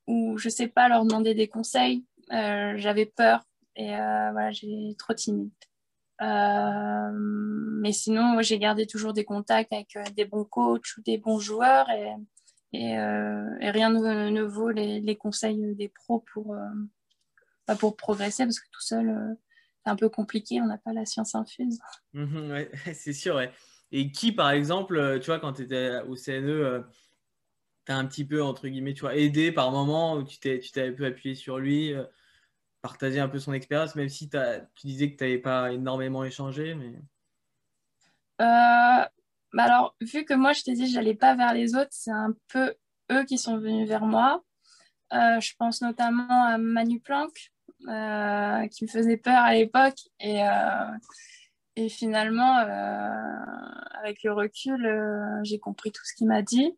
ou 0.07 0.39
je 0.39 0.49
sais 0.49 0.69
pas, 0.69 0.89
leur 0.89 1.05
demander 1.05 1.35
des 1.35 1.49
conseils. 1.49 2.05
J'avais 2.31 3.07
peur 3.07 3.43
et 3.77 3.95
euh, 3.95 4.33
voilà, 4.33 4.51
j'ai 4.53 4.95
trop 4.99 5.13
timide. 5.13 5.51
Euh, 6.23 7.11
mais 7.13 7.93
sinon, 7.93 8.41
j'ai 8.41 8.59
gardé 8.59 8.87
toujours 8.87 9.13
des 9.13 9.25
contacts 9.25 9.73
avec 9.73 9.97
euh, 9.97 10.05
des 10.17 10.25
bons 10.25 10.45
coachs 10.45 10.97
ou 10.97 11.03
des 11.03 11.19
bons 11.19 11.39
joueurs 11.39 11.89
et, 11.91 12.15
rien 12.73 13.91
ne, 13.91 14.43
vaut 14.43 14.71
les, 14.71 15.17
conseils 15.17 15.75
des 15.77 15.89
pros 15.89 16.25
pour, 16.33 16.57
bah, 17.67 17.77
pour 17.77 17.97
progresser 17.97 18.45
parce 18.45 18.61
que 18.61 18.69
tout 18.71 18.81
seul, 18.81 19.37
c'est 19.85 19.91
un 19.91 19.97
peu 19.97 20.09
compliqué, 20.09 20.61
on 20.61 20.67
n'a 20.67 20.79
pas 20.79 20.93
la 20.93 21.05
science 21.05 21.35
infuse. 21.35 21.79
Mhm, 22.13 22.51
ouais, 22.51 22.71
c'est 22.95 23.13
sûr. 23.13 23.41
Et 23.93 24.11
qui, 24.11 24.33
par 24.33 24.51
exemple, 24.51 25.19
tu 25.21 25.27
vois, 25.27 25.39
quand 25.39 25.55
tu 25.55 25.63
étais 25.63 26.01
au 26.09 26.17
CNE, 26.17 26.85
tu 27.87 27.93
as 27.93 27.97
un 27.97 28.07
petit 28.07 28.25
peu, 28.25 28.43
entre 28.43 28.69
guillemets, 28.69 28.95
tu 28.95 29.03
vois, 29.03 29.17
aidé 29.17 29.53
par 29.53 29.71
moment 29.71 30.15
où 30.15 30.25
tu 30.25 30.39
t'es 30.39 30.61
un 30.77 30.93
peu 30.93 31.07
appuyé 31.07 31.35
sur 31.35 31.59
lui 31.59 31.95
partager 32.87 33.19
un 33.19 33.29
peu 33.29 33.41
son 33.41 33.53
expérience, 33.53 33.97
même 33.97 34.09
si 34.09 34.29
tu 34.29 34.87
disais 34.87 35.11
que 35.11 35.17
tu 35.17 35.25
n'avais 35.25 35.39
pas 35.39 35.73
énormément 35.73 36.23
échangé. 36.23 36.77
Mais... 36.77 36.95
Euh, 38.41 39.05
bah 39.53 39.65
alors, 39.65 39.97
vu 40.01 40.25
que 40.25 40.35
moi, 40.35 40.53
je 40.53 40.63
t'ai 40.63 40.75
dit, 40.75 40.89
je 40.89 40.95
n'allais 40.95 41.17
pas 41.17 41.35
vers 41.35 41.53
les 41.53 41.75
autres, 41.75 41.91
c'est 41.91 42.13
un 42.13 42.33
peu 42.47 42.75
eux 43.11 43.25
qui 43.25 43.39
sont 43.39 43.59
venus 43.59 43.89
vers 43.89 44.05
moi. 44.05 44.45
Euh, 45.13 45.41
je 45.41 45.55
pense 45.59 45.83
notamment 45.83 46.45
à 46.45 46.59
Manu 46.59 47.01
Planck, 47.01 47.33
euh, 47.33 47.56
qui 47.81 48.85
me 48.85 48.89
faisait 48.89 49.17
peur 49.17 49.43
à 49.43 49.55
l'époque. 49.55 49.99
Et, 50.21 50.41
et 51.77 51.89
finalement, 51.89 52.57
avec 54.03 54.23
le 54.23 54.33
recul, 54.33 55.41
j'ai 55.43 55.59
compris 55.59 55.93
tout 55.93 56.05
ce 56.05 56.15
qu'il 56.15 56.27
m'a 56.27 56.43
dit. 56.43 56.77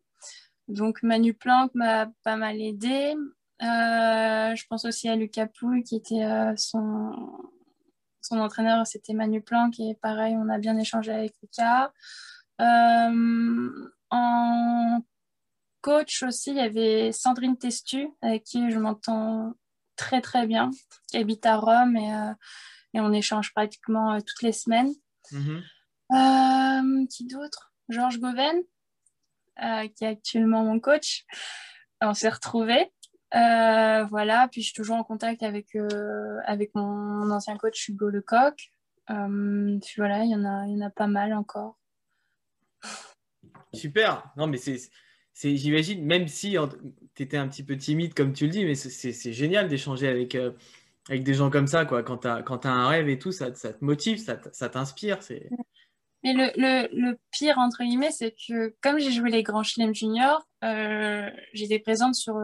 Donc 0.67 1.01
Manu 1.01 1.33
Planck 1.33 1.73
m'a 1.73 2.09
pas 2.23 2.35
mal 2.35 2.61
aidé. 2.61 3.15
Euh, 3.61 4.55
je 4.55 4.65
pense 4.69 4.85
aussi 4.85 5.09
à 5.09 5.15
Lucas 5.15 5.47
Pouille, 5.47 5.83
qui 5.83 5.97
était 5.97 6.23
euh, 6.23 6.53
son, 6.55 7.11
son 8.21 8.39
entraîneur, 8.39 8.87
c'était 8.87 9.13
Manu 9.13 9.41
Planck, 9.41 9.79
et 9.79 9.95
pareil, 10.01 10.35
on 10.37 10.47
a 10.47 10.59
bien 10.59 10.77
échangé 10.77 11.11
avec 11.11 11.33
Lucas. 11.41 11.91
Euh, 12.61 13.89
en 14.11 15.01
coach 15.81 16.23
aussi, 16.23 16.51
il 16.51 16.57
y 16.57 16.61
avait 16.61 17.11
Sandrine 17.11 17.57
Testu, 17.57 18.07
avec 18.21 18.43
qui 18.43 18.71
je 18.71 18.79
m'entends 18.79 19.53
très 19.99 20.21
très 20.21 20.47
bien, 20.47 20.71
qui 21.07 21.17
habite 21.17 21.45
à 21.45 21.57
Rome 21.57 21.95
et, 21.97 22.33
et 22.93 22.99
on 22.99 23.11
échange 23.11 23.53
pratiquement 23.53 24.17
toutes 24.19 24.41
les 24.41 24.53
semaines. 24.53 24.93
Mm-hmm. 25.31 27.07
qui 27.07 27.27
d'autre? 27.27 27.73
Georges 27.89 28.19
Goven, 28.19 28.61
qui 29.95 30.03
est 30.03 30.07
actuellement 30.07 30.63
mon 30.63 30.79
coach. 30.79 31.25
On 32.01 32.13
s'est 32.13 32.29
retrouvés. 32.29 32.91
Euh, 33.35 34.05
voilà, 34.05 34.47
puis 34.51 34.61
je 34.61 34.67
suis 34.67 34.75
toujours 34.75 34.95
en 34.95 35.03
contact 35.03 35.43
avec, 35.43 35.75
euh, 35.75 36.39
avec 36.45 36.73
mon 36.73 37.29
ancien 37.29 37.57
coach 37.57 37.87
Hugo 37.87 38.09
Lecoq. 38.09 38.71
Euh, 39.11 39.79
puis 39.79 39.93
voilà, 39.97 40.23
il 40.23 40.31
y, 40.31 40.35
en 40.35 40.45
a, 40.45 40.65
il 40.65 40.77
y 40.77 40.83
en 40.83 40.87
a 40.87 40.89
pas 40.89 41.07
mal 41.07 41.33
encore. 41.33 41.77
Super. 43.73 44.23
Non, 44.35 44.47
mais 44.47 44.57
c'est 44.57 44.79
j'imagine, 45.35 46.03
même 46.05 46.27
si 46.27 46.55
tu 47.15 47.23
étais 47.23 47.37
un 47.37 47.47
petit 47.47 47.63
peu 47.63 47.77
timide, 47.77 48.13
comme 48.13 48.33
tu 48.33 48.45
le 48.45 48.51
dis, 48.51 48.65
mais 48.65 48.75
c'est, 48.75 49.33
génial 49.33 49.67
d'échanger 49.67 50.07
avec, 50.07 50.35
avec 50.35 51.23
des 51.23 51.33
gens 51.33 51.49
comme 51.49 51.67
ça. 51.67 51.85
Quoi. 51.85 52.03
Quand 52.03 52.17
tu 52.17 52.27
as, 52.27 52.71
un 52.71 52.87
rêve 52.87 53.09
et 53.09 53.19
tout, 53.19 53.31
ça, 53.31 53.51
te 53.51 53.67
motive, 53.83 54.19
ça, 54.19 54.69
t'inspire. 54.69 55.19
Mais 56.23 56.33
le, 56.33 56.51
le, 56.57 56.89
le, 56.91 57.17
pire, 57.31 57.57
entre 57.59 57.83
guillemets, 57.83 58.11
c'est 58.11 58.31
que 58.31 58.75
comme 58.81 58.99
j'ai 58.99 59.11
joué 59.11 59.29
les 59.29 59.41
grands 59.41 59.63
chelem 59.63 59.95
juniors, 59.95 60.45
euh, 60.65 61.29
j'étais 61.53 61.79
présente 61.79 62.15
sur, 62.15 62.35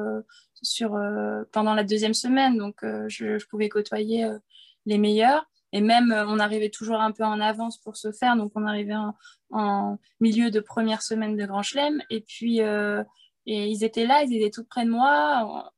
sur, 0.61 0.95
euh, 0.95 1.43
pendant 1.51 1.73
la 1.73 1.83
deuxième 1.83 2.13
semaine, 2.13 2.57
donc 2.57 2.83
euh, 2.83 3.05
je, 3.07 3.43
pouvais 3.45 3.69
côtoyer 3.69 4.25
euh, 4.25 4.37
les 4.85 4.97
meilleurs. 4.97 5.45
Et 5.75 5.81
même, 5.81 6.11
on 6.11 6.39
arrivait 6.39 6.69
toujours 6.69 7.01
un 7.01 7.11
peu 7.11 7.23
en 7.23 7.41
avance 7.41 7.77
pour 7.77 7.97
se 7.97 8.11
faire, 8.11 8.35
donc 8.35 8.51
on 8.55 8.65
arrivait 8.65 8.95
en, 8.95 9.13
en 9.51 9.97
milieu 10.19 10.49
de 10.51 10.59
première 10.59 11.01
semaine 11.01 11.35
de 11.35 11.45
grand 11.45 11.63
chelem. 11.63 12.01
Et 12.09 12.21
puis, 12.21 12.59
et 12.59 13.67
ils 13.67 13.83
étaient 13.83 14.05
là, 14.05 14.23
ils 14.23 14.35
étaient 14.35 14.51
tout 14.51 14.63
près 14.63 14.85
de 14.85 14.89
moi. 14.89 15.73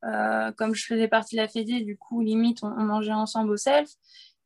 comme 0.57 0.75
je 0.75 0.85
faisais 0.85 1.07
partie 1.07 1.35
de 1.35 1.41
la 1.41 1.47
Fédé, 1.47 1.81
du 1.81 1.97
coup, 1.97 2.21
limite, 2.21 2.63
on, 2.63 2.69
mangeait 2.69 3.11
ensemble 3.11 3.51
au 3.51 3.57
self. 3.57 3.89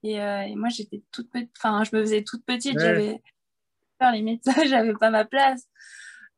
Et, 0.03 0.15
et 0.15 0.55
moi, 0.55 0.70
j'étais 0.70 1.03
toute 1.12 1.29
petite, 1.29 1.51
enfin, 1.58 1.84
je 1.84 1.96
me 1.96 2.01
faisais 2.01 2.24
toute 2.24 2.46
petite, 2.46 2.79
j'avais 2.79 3.22
limite, 4.10 4.43
j'avais 4.67 4.93
pas 4.93 5.12
ma 5.12 5.25
place. 5.25 5.67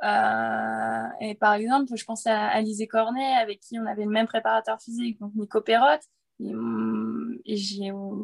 Euh, 0.04 1.08
et 1.22 1.36
par 1.36 1.54
exemple, 1.54 1.96
je 1.96 2.04
pense 2.04 2.28
à 2.28 2.48
Alizé 2.48 2.88
Cornet, 2.88 3.36
avec 3.36 3.62
qui 3.62 3.80
on 3.80 3.86
avait 3.86 4.04
le 4.04 4.12
même 4.12 4.28
préparateur 4.28 4.82
physique, 4.82 5.20
donc 5.20 5.34
Nico 5.36 5.62
Perrotte. 5.62 6.04
Et, 6.46 6.54
mm, 6.54 7.40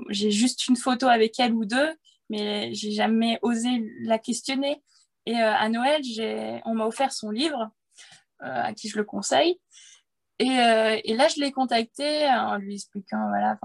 j'ai 0.09 0.31
juste 0.31 0.67
une 0.67 0.75
photo 0.75 1.07
avec 1.07 1.39
elle 1.39 1.53
ou 1.53 1.65
deux, 1.65 1.89
mais 2.29 2.73
j'ai 2.73 2.91
jamais 2.91 3.39
osé 3.41 3.69
la 4.01 4.19
questionner. 4.19 4.81
Et 5.25 5.35
euh, 5.35 5.53
à 5.53 5.69
Noël, 5.69 6.01
on 6.65 6.75
m'a 6.75 6.85
offert 6.85 7.11
son 7.11 7.29
livre, 7.29 7.69
euh, 8.41 8.63
à 8.63 8.73
qui 8.73 8.89
je 8.89 8.97
le 8.97 9.03
conseille. 9.03 9.59
Et, 10.39 10.45
et 10.47 11.15
là, 11.15 11.27
je 11.27 11.41
l'ai 11.41 11.51
contacté 11.51 12.25
en 12.29 12.55
lui 12.55 12.75
expliquant 12.75 13.27
voilà, 13.27 13.59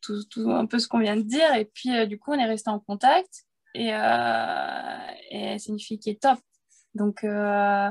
tout, 0.00 0.24
tout, 0.30 0.50
un 0.50 0.64
peu 0.64 0.78
ce 0.78 0.88
qu'on 0.88 1.00
vient 1.00 1.16
de 1.16 1.22
dire. 1.22 1.54
Et 1.54 1.66
puis, 1.66 2.06
du 2.06 2.18
coup, 2.18 2.32
on 2.32 2.38
est 2.38 2.46
resté 2.46 2.70
en 2.70 2.80
contact. 2.80 3.44
Et, 3.74 3.88
et 3.88 5.58
c'est 5.58 5.68
une 5.68 5.78
fille 5.78 5.98
qui 5.98 6.08
est 6.08 6.22
top. 6.22 6.38
Donc, 6.94 7.24
euh, 7.24 7.90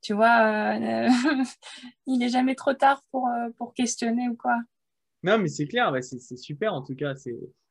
tu 0.00 0.14
vois, 0.14 0.76
euh, 0.76 1.08
il 2.06 2.18
n'est 2.18 2.28
jamais 2.28 2.54
trop 2.54 2.74
tard 2.74 3.02
pour, 3.10 3.28
euh, 3.28 3.50
pour 3.58 3.74
questionner 3.74 4.28
ou 4.28 4.36
quoi. 4.36 4.56
Non, 5.24 5.38
mais 5.38 5.48
c'est 5.48 5.66
clair, 5.66 5.92
c'est 6.02 6.36
super 6.36 6.72
en 6.72 6.82
tout 6.82 6.94
cas. 6.94 7.14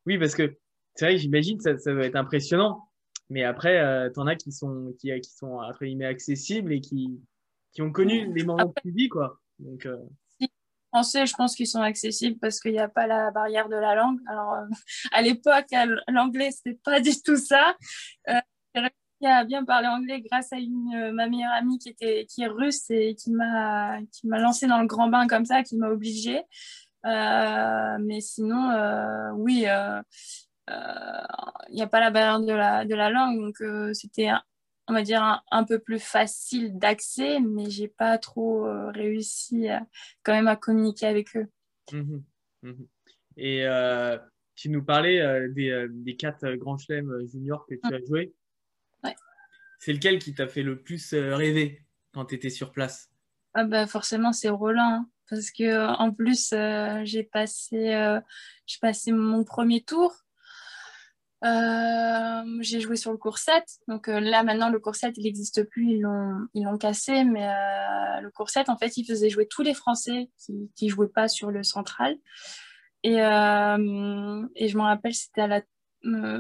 Oui, 0.06 0.18
parce 0.18 0.36
que 0.36 0.58
c'est 0.96 1.06
vrai, 1.06 1.18
j'imagine 1.18 1.60
ça, 1.60 1.78
ça 1.78 1.94
doit 1.94 2.06
être 2.06 2.16
impressionnant. 2.16 2.90
Mais 3.30 3.44
après, 3.44 3.80
tu 4.14 4.20
en 4.20 4.28
as 4.28 4.36
qui 4.36 4.52
sont, 4.52 4.94
qui, 5.00 5.10
qui 5.22 5.32
sont 5.32 5.60
entre 5.60 5.86
guillemets 5.86 6.06
accessibles 6.06 6.74
et 6.74 6.82
qui, 6.82 7.22
qui 7.72 7.82
ont 7.82 7.92
connu 7.92 8.32
les 8.34 8.44
moments 8.44 8.74
de 8.84 8.92
vie, 8.92 9.08
quoi. 9.08 9.40
Donc, 9.60 9.88
Français, 10.92 11.26
je 11.26 11.34
pense 11.36 11.56
qu'ils 11.56 11.68
sont 11.68 11.82
accessibles 11.82 12.38
parce 12.40 12.60
qu'il 12.60 12.74
n'y 12.74 12.80
a 12.80 12.90
pas 12.90 13.08
la 13.08 13.32
barrière 13.32 13.68
de 13.70 13.76
la 13.76 13.96
langue. 13.96 14.20
Alors, 14.28 14.58
à 15.12 15.22
l'époque, 15.22 15.66
l'anglais, 16.08 16.52
c'était 16.52 16.78
pas 16.84 17.00
du 17.00 17.20
tout 17.24 17.38
ça 17.38 17.76
à 19.26 19.46
bien 19.46 19.64
parler 19.64 19.88
anglais 19.88 20.22
grâce 20.22 20.52
à 20.54 20.58
une, 20.58 20.94
euh, 20.96 21.12
ma 21.12 21.28
meilleure 21.28 21.52
amie 21.54 21.78
qui, 21.78 21.90
était, 21.90 22.26
qui 22.26 22.44
est 22.44 22.48
russe 22.48 22.90
et 22.90 23.16
qui 23.16 23.32
m'a, 23.32 24.00
qui 24.12 24.28
m'a 24.28 24.40
lancé 24.40 24.68
dans 24.68 24.80
le 24.80 24.88
grand 24.88 25.08
bain 25.08 25.28
comme 25.28 25.46
ça, 25.46 25.64
qui 25.64 25.78
m'a 25.78 25.90
obligée. 25.90 26.42
Euh, 27.06 27.98
mais 28.00 28.22
sinon, 28.22 28.72
euh, 28.72 29.32
oui, 29.32 29.66
il 29.66 29.66
n'y 31.72 31.82
a 31.82 31.88
pas 31.88 32.00
la 32.00 32.12
barrière 32.12 32.40
de 32.40 32.54
la, 32.54 32.86
de 32.86 32.96
la 32.96 33.10
langue, 33.10 33.40
donc 33.40 33.62
c'était, 33.94 34.30
on 34.88 34.94
va 34.94 35.04
dire, 35.04 35.44
un, 35.52 35.64
peu 35.64 35.80
plus 35.80 36.00
facile 36.00 36.78
d'accès, 36.78 37.40
mais 37.40 37.70
j'ai 37.70 37.88
pas 37.88 38.18
trop 38.18 38.66
réussi 38.92 39.68
quand 40.24 40.34
même 40.34 40.48
à 40.48 40.56
communiquer 40.56 41.08
avec 41.08 41.36
eux. 41.36 41.48
Mmh 41.92 42.20
mmh 42.64 42.84
Et 43.38 43.66
tu 44.56 44.70
nous 44.70 44.84
parlais 44.84 45.50
des, 45.50 45.88
des, 45.90 46.16
quatre 46.16 46.50
grands 46.54 46.78
chelems 46.78 47.28
juniors 47.28 47.66
que 47.66 47.76
tu 47.76 47.94
as 47.94 48.06
joués. 48.06 48.34
Ouais. 49.04 49.16
C'est 49.80 49.92
lequel 49.92 50.20
qui 50.20 50.34
t'a 50.34 50.48
fait 50.48 50.64
le 50.64 50.82
plus 50.82 51.14
rêver 51.14 51.84
quand 52.14 52.26
tu 52.26 52.36
étais 52.36 52.50
sur 52.50 52.72
place? 52.72 53.10
Ah 53.56 53.66
bah 53.66 53.86
forcément, 53.86 54.32
c'est 54.32 54.50
Roland. 54.50 54.82
hein, 54.82 55.10
parce 55.30 55.52
que 55.52 55.88
en 55.98 56.12
plus, 56.12 56.52
euh, 56.54 57.02
j'ai 57.04 57.24
passé, 57.24 57.94
euh, 57.94 58.20
passé 58.82 59.12
mon 59.12 59.44
premier 59.44 59.82
tour. 59.82 60.14
Euh, 61.44 62.44
j'ai 62.62 62.80
joué 62.80 62.96
sur 62.96 63.12
le 63.12 63.18
cours 63.18 63.38
7. 63.38 63.64
Donc 63.88 64.08
euh, 64.08 64.20
là, 64.20 64.44
maintenant, 64.44 64.70
le 64.70 64.80
cours 64.80 64.96
7, 64.96 65.18
il 65.18 65.24
n'existe 65.24 65.64
plus. 65.64 65.94
Ils 65.94 66.02
l'ont, 66.02 66.78
cassé. 66.78 67.24
Mais 67.24 67.48
le 68.22 68.30
cours 68.32 68.50
7, 68.50 68.70
en 68.70 68.78
fait, 68.78 68.98
il 68.98 69.06
faisait 69.06 69.30
jouer 69.30 69.48
tous 69.48 69.62
les 69.62 69.74
Français 69.74 70.30
qui 70.76 70.86
ne 70.86 70.90
jouaient 70.90 71.08
pas 71.08 71.28
sur 71.28 71.52
le 71.52 71.64
central. 71.64 72.18
Et, 73.04 73.16
et 73.16 73.18
je 73.18 74.78
me 74.78 74.82
rappelle, 74.82 75.14
c'était 75.14 75.42
à 75.42 75.48
la, 75.48 75.62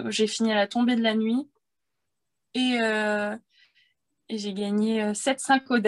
j'ai 0.09 0.27
fini 0.27 0.51
à 0.51 0.55
la 0.55 0.67
tombée 0.67 0.95
de 0.95 1.03
la 1.03 1.15
nuit. 1.15 1.49
Et, 2.53 2.77
j'ai 4.29 4.53
gagné 4.53 5.11
7-5 5.11 5.63
au. 5.69 5.81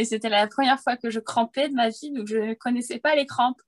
Et 0.00 0.06
c'était 0.06 0.30
la 0.30 0.46
première 0.46 0.80
fois 0.80 0.96
que 0.96 1.10
je 1.10 1.20
crampais 1.20 1.68
de 1.68 1.74
ma 1.74 1.90
vie, 1.90 2.10
donc 2.10 2.26
je 2.26 2.38
ne 2.38 2.54
connaissais 2.54 2.98
pas 2.98 3.14
les 3.14 3.26
crampes. 3.26 3.60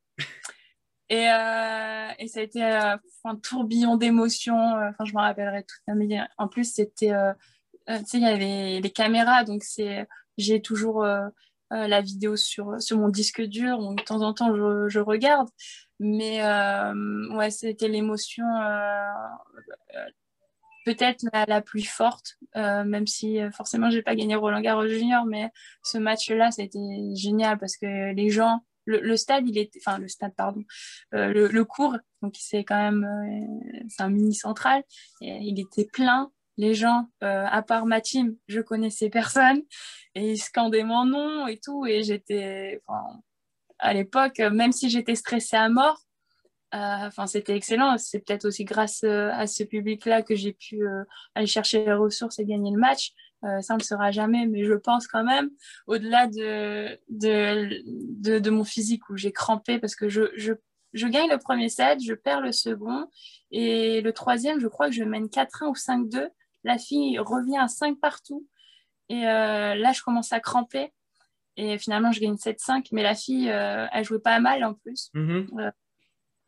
Et, 1.11 1.29
euh, 1.29 2.09
et 2.19 2.27
ça 2.27 2.41
a 2.41 2.43
été 2.43 2.65
euh, 2.65 2.97
un 3.25 3.37
tourbillon 3.37 3.99
d'émotions. 3.99 4.79
euh, 4.79 4.89
Enfin, 4.89 5.05
je 5.05 5.13
me 5.13 5.21
rappellerai 5.21 5.63
toute 5.65 5.83
ma 5.87 5.95
vie. 6.07 6.19
En 6.39 6.49
plus, 6.49 6.73
c'était, 6.73 7.13
tu 7.87 8.05
sais, 8.07 8.17
il 8.17 8.23
y 8.23 8.27
avait 8.27 8.81
les 8.81 8.91
caméras, 8.91 9.45
donc 9.45 9.63
c'est, 9.63 10.09
j'ai 10.39 10.63
toujours 10.63 11.05
la 11.71 12.01
vidéo 12.01 12.37
sur, 12.37 12.81
sur 12.81 12.97
mon 12.97 13.11
disque 13.11 13.43
dur. 13.43 13.77
Donc, 13.77 13.99
de 13.99 14.03
temps 14.03 14.23
en 14.23 14.33
temps, 14.33 14.57
je, 14.57 14.89
je 14.89 15.01
regarde. 15.01 15.51
Mais 16.01 16.43
ouais, 17.35 17.51
c'était 17.51 17.89
l'émotion 17.89 18.47
peut-être 20.85 21.25
la, 21.33 21.61
plus 21.61 21.85
forte, 21.85 22.37
euh, 22.57 22.85
même 22.85 23.07
si 23.07 23.41
euh, 23.41 23.51
forcément 23.51 23.91
j'ai 23.91 24.03
pas 24.03 24.15
gagné 24.15 24.35
Roland 24.35 24.61
Garros 24.61 24.87
Junior, 24.87 25.25
mais 25.25 25.51
ce 25.83 25.99
match-là, 25.99 26.51
c'était 26.51 26.79
génial 27.15 27.59
parce 27.59 27.77
que 27.77 28.13
les 28.13 28.31
gens, 28.31 28.61
le, 28.85 29.01
le, 29.01 29.17
stade, 29.17 29.49
il 29.49 29.59
était, 29.59 29.79
enfin 29.85 29.99
le 29.99 30.09
stade, 30.09 30.35
pardon, 30.37 30.63
euh, 31.15 31.33
le, 31.33 31.49
le, 31.49 31.65
cours, 31.65 31.97
donc 32.21 32.35
c'est 32.39 32.65
quand 32.65 32.77
même, 32.77 33.05
euh, 33.05 33.85
c'est 33.89 34.03
un 34.03 34.11
mini 34.11 34.35
central, 34.35 34.83
et 35.21 35.39
il 35.41 35.61
était 35.61 35.87
plein. 35.87 36.31
Les 36.59 36.75
gens, 36.75 37.09
euh, 37.23 37.47
à 37.51 37.63
part 37.63 37.87
ma 37.87 38.03
team, 38.03 38.37
je 38.47 38.61
connaissais 38.61 39.09
personne 39.09 39.63
et 40.15 40.33
ils 40.33 40.39
scandaient 40.39 40.85
mon 40.85 41.07
nom 41.07 41.47
et 41.47 41.59
tout, 41.59 41.87
et 41.87 42.03
j'étais, 42.03 42.83
à 43.79 43.95
l'époque, 43.95 44.39
même 44.39 44.73
si 44.73 44.91
j'étais 44.91 45.15
stressée 45.15 45.57
à 45.57 45.71
mort, 45.71 45.99
Enfin, 46.73 47.27
c'était 47.27 47.55
excellent. 47.55 47.99
C'est 47.99 48.21
peut-être 48.21 48.47
aussi 48.47 48.65
grâce 48.65 49.03
euh, 49.05 49.31
à 49.33 49.47
ce 49.47 49.63
public-là 49.63 50.23
que 50.23 50.35
j'ai 50.35 50.55
pu 50.55 50.87
euh, 50.87 51.05
aller 51.35 51.47
chercher 51.47 51.85
les 51.85 51.93
ressources 51.93 52.39
et 52.39 52.47
gagner 52.47 52.71
le 52.71 52.79
match. 52.79 53.13
Euh, 53.45 53.61
ça, 53.61 53.75
on 53.75 53.77
ne 53.77 53.83
le 53.83 53.85
saura 53.85 54.11
jamais, 54.11 54.47
mais 54.47 54.65
je 54.65 54.75
pense 54.75 55.07
quand 55.09 55.25
même, 55.25 55.51
au-delà 55.87 56.29
de, 56.29 56.97
de, 57.09 57.83
de, 58.21 58.39
de, 58.39 58.51
mon 58.51 58.63
physique 58.63 59.09
où 59.11 59.17
j'ai 59.17 59.33
crampé 59.33 59.81
parce 59.81 59.97
que 59.97 60.09
je, 60.09 60.31
je, 60.37 60.53
je, 60.93 61.07
gagne 61.09 61.29
le 61.29 61.39
premier 61.39 61.69
set, 61.69 61.99
je 62.01 62.15
perds 62.15 62.41
le 62.41 62.53
second 62.53 63.09
et 63.51 64.01
le 64.01 64.13
troisième, 64.13 64.61
je 64.61 64.69
crois 64.69 64.87
que 64.87 64.95
je 64.95 65.03
mène 65.03 65.27
4-1 65.27 65.67
ou 65.67 65.75
5-2. 65.75 66.29
La 66.63 66.79
fille 66.79 67.19
revient 67.19 67.59
à 67.59 67.67
5 67.67 67.99
partout 67.99 68.47
et 69.09 69.27
euh, 69.27 69.75
là, 69.75 69.93
je 69.93 70.03
commence 70.03 70.33
à 70.33 70.39
cramper 70.39 70.93
et 71.57 71.79
finalement, 71.79 72.13
je 72.13 72.21
gagne 72.21 72.37
7-5, 72.37 72.87
mais 72.93 73.03
la 73.03 73.17
fille, 73.17 73.51
euh, 73.51 73.87
elle 73.93 74.05
jouait 74.05 74.21
pas 74.21 74.39
mal 74.39 74.63
en 74.65 74.75
plus. 74.75 75.11
Mm 75.15 75.47
-hmm. 75.49 75.73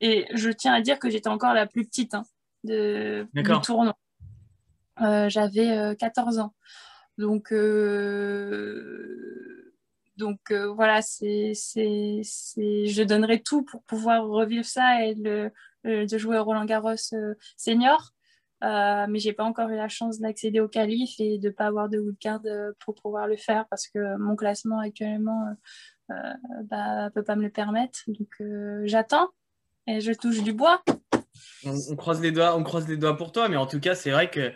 Et 0.05 0.27
je 0.35 0.51
tiens 0.51 0.75
à 0.75 0.83
dire 0.83 0.99
que 0.99 1.09
j'étais 1.09 1.31
encore 1.31 1.55
la 1.55 1.67
plus 1.67 1.87
petite 1.87 2.13
hein, 2.13 2.25
de, 2.63 3.27
du 3.33 3.43
tournoi. 3.63 3.97
Euh, 5.01 5.31
J'avais 5.31 5.71
euh, 5.71 5.95
14 5.95 6.41
ans. 6.41 6.53
Donc, 7.17 7.53
euh, 7.53 8.95
donc 10.19 10.51
euh, 10.51 10.71
voilà, 10.75 11.01
c'est, 11.01 11.55
je 11.55 13.03
donnerai 13.03 13.41
tout 13.41 13.63
pour 13.63 13.83
pouvoir 13.85 14.27
revivre 14.27 14.67
ça 14.67 15.03
et 15.07 15.15
le, 15.15 15.51
le 15.85 16.05
de 16.05 16.19
jouer 16.19 16.37
au 16.39 16.45
Roland 16.45 16.67
Garros 16.67 17.15
euh, 17.15 17.35
senior. 17.57 18.11
Euh, 18.63 19.07
mais 19.09 19.21
j'ai 19.21 19.33
pas 19.33 19.45
encore 19.45 19.71
eu 19.71 19.77
la 19.77 19.89
chance 19.89 20.21
d'accéder 20.21 20.61
au 20.61 20.69
qualif 20.69 21.19
et 21.19 21.39
de 21.39 21.49
pas 21.49 21.65
avoir 21.65 21.89
de 21.89 21.99
wildcard 21.99 22.43
pour 22.81 22.95
pouvoir 22.95 23.27
le 23.27 23.39
faire 23.39 23.65
parce 23.71 23.89
que 23.89 24.19
mon 24.19 24.37
classement 24.37 24.81
actuellement 24.81 25.49
euh, 26.11 26.15
bah, 26.65 27.09
peut 27.15 27.25
pas 27.25 27.37
me 27.37 27.45
le 27.45 27.51
permettre. 27.51 28.01
Donc 28.07 28.43
j'attends 28.85 29.31
et 29.87 30.01
je 30.01 30.13
touche 30.13 30.43
du 30.43 30.53
bois. 30.53 30.83
On, 31.65 31.75
on, 31.91 31.97
croise 31.97 32.21
les 32.21 32.33
doigts, 32.33 32.57
on 32.57 32.63
croise 32.63 32.89
les 32.89 32.97
doigts 32.97 33.17
pour 33.17 33.33
toi, 33.33 33.49
mais 33.49 33.57
en 33.57 33.67
tout 33.67 33.81
cas, 33.81 33.95
c'est 33.95 34.11
vrai 34.11 34.31
que 34.31 34.53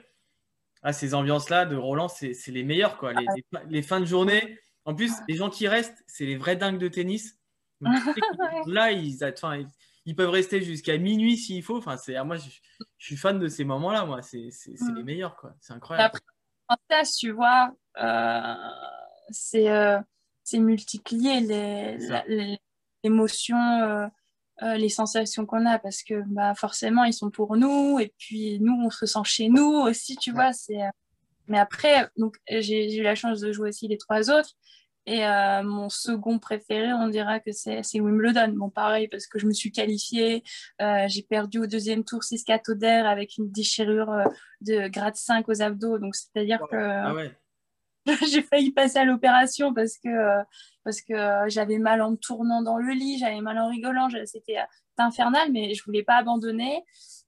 ah, 0.83 0.93
ces 0.93 1.14
ambiances-là 1.14 1.67
de 1.67 1.77
Roland, 1.77 2.09
c'est 2.09 2.35
les 2.49 2.62
meilleures. 2.62 2.99
Quoi. 2.99 3.12
Les, 3.12 3.27
les, 3.35 3.45
les, 3.69 3.83
fins 3.83 4.01
de 4.01 4.05
journée, 4.05 4.59
en 4.85 4.95
plus, 4.95 5.12
les 5.29 5.35
gens 5.35 5.51
qui 5.51 5.67
restent, 5.69 6.03
c'est 6.07 6.25
les 6.25 6.37
vrais 6.37 6.57
dingues 6.57 6.79
de 6.79 6.88
tennis. 6.88 7.38
Donc, 7.81 7.95
là, 8.67 8.93
ils, 8.93 9.25
enfin, 9.25 9.64
ils, 10.07 10.14
peuvent 10.14 10.31
rester 10.31 10.62
jusqu'à 10.62 10.97
minuit 10.99 11.37
s'il 11.37 11.62
faut. 11.62 11.79
Enfin, 11.79 11.97
moi, 12.25 12.37
je, 12.37 12.49
je, 12.99 13.07
suis 13.07 13.17
fan 13.17 13.38
de 13.38 13.49
ces 13.49 13.64
moments-là. 13.64 14.05
Moi, 14.05 14.23
c'est 14.23 14.49
mm. 14.67 14.97
les 14.97 15.03
meilleurs. 15.03 15.37
C'est 15.61 15.73
incroyable. 15.73 16.19
Après, 16.69 17.03
tu 17.19 17.33
vois, 17.33 17.75
euh, 18.01 18.55
c'est 19.31 19.71
euh, 19.71 20.01
multiplié 20.55 21.41
l'émotion. 23.05 24.11
Euh, 24.62 24.75
les 24.75 24.88
sensations 24.88 25.47
qu'on 25.47 25.66
a 25.66 25.79
parce 25.79 26.03
que 26.03 26.25
bah, 26.27 26.53
forcément 26.53 27.05
ils 27.05 27.12
sont 27.12 27.31
pour 27.31 27.57
nous 27.57 28.01
et 28.01 28.12
puis 28.18 28.59
nous 28.59 28.73
on 28.73 28.90
se 28.90 29.07
sent 29.07 29.23
chez 29.23 29.49
nous 29.49 29.71
aussi 29.71 30.16
tu 30.16 30.33
vois 30.33 30.53
c'est 30.53 30.83
euh... 30.83 30.90
mais 31.47 31.61
après 31.61 32.09
donc 32.16 32.38
j'ai 32.49 32.97
eu 32.97 33.05
la 33.05 33.14
chance 33.14 33.38
de 33.38 33.53
jouer 33.53 33.68
aussi 33.68 33.87
les 33.87 33.99
trois 33.99 34.33
autres 34.33 34.55
et 35.07 35.25
euh, 35.25 35.62
mon 35.62 35.88
second 35.88 36.40
préféré 36.40 36.92
on 36.92 37.07
dira 37.07 37.38
que 37.38 37.53
c'est 37.53 38.01
Wimbledon 38.01 38.49
bon 38.49 38.68
pareil 38.68 39.07
parce 39.07 39.29
que 39.29 39.38
je 39.38 39.47
me 39.47 39.53
suis 39.53 39.71
qualifiée 39.71 40.42
euh, 40.83 41.05
j'ai 41.07 41.23
perdu 41.23 41.61
au 41.61 41.68
deuxième 41.68 42.03
tour 42.03 42.23
6-4 42.23 42.73
au 42.73 42.75
DER 42.75 43.07
avec 43.07 43.37
une 43.37 43.53
déchirure 43.53 44.25
de 44.61 44.88
grade 44.88 45.14
5 45.14 45.49
aux 45.49 45.62
abdos 45.62 46.01
donc 46.01 46.16
c'est 46.16 46.37
à 46.37 46.44
dire 46.44 46.61
ouais. 46.62 46.68
que 46.68 46.77
ah 46.77 47.14
ouais. 47.14 47.31
j'ai 48.29 48.42
failli 48.42 48.73
passer 48.73 48.99
à 48.99 49.05
l'opération 49.05 49.73
parce 49.73 49.99
que 49.99 50.09
parce 50.88 51.03
que 51.03 51.51
j'avais 51.51 51.77
mal 51.77 52.01
en 52.01 52.12
me 52.12 52.16
tournant 52.16 52.62
dans 52.62 52.79
le 52.79 52.94
lit, 52.94 53.18
j'avais 53.18 53.42
mal 53.42 53.59
en 53.59 53.68
rigolant, 53.68 54.09
c'était 54.24 54.57
infernal, 54.96 55.53
mais 55.53 55.74
je 55.74 55.85
voulais 55.85 56.03
pas 56.03 56.16
abandonner. 56.16 56.83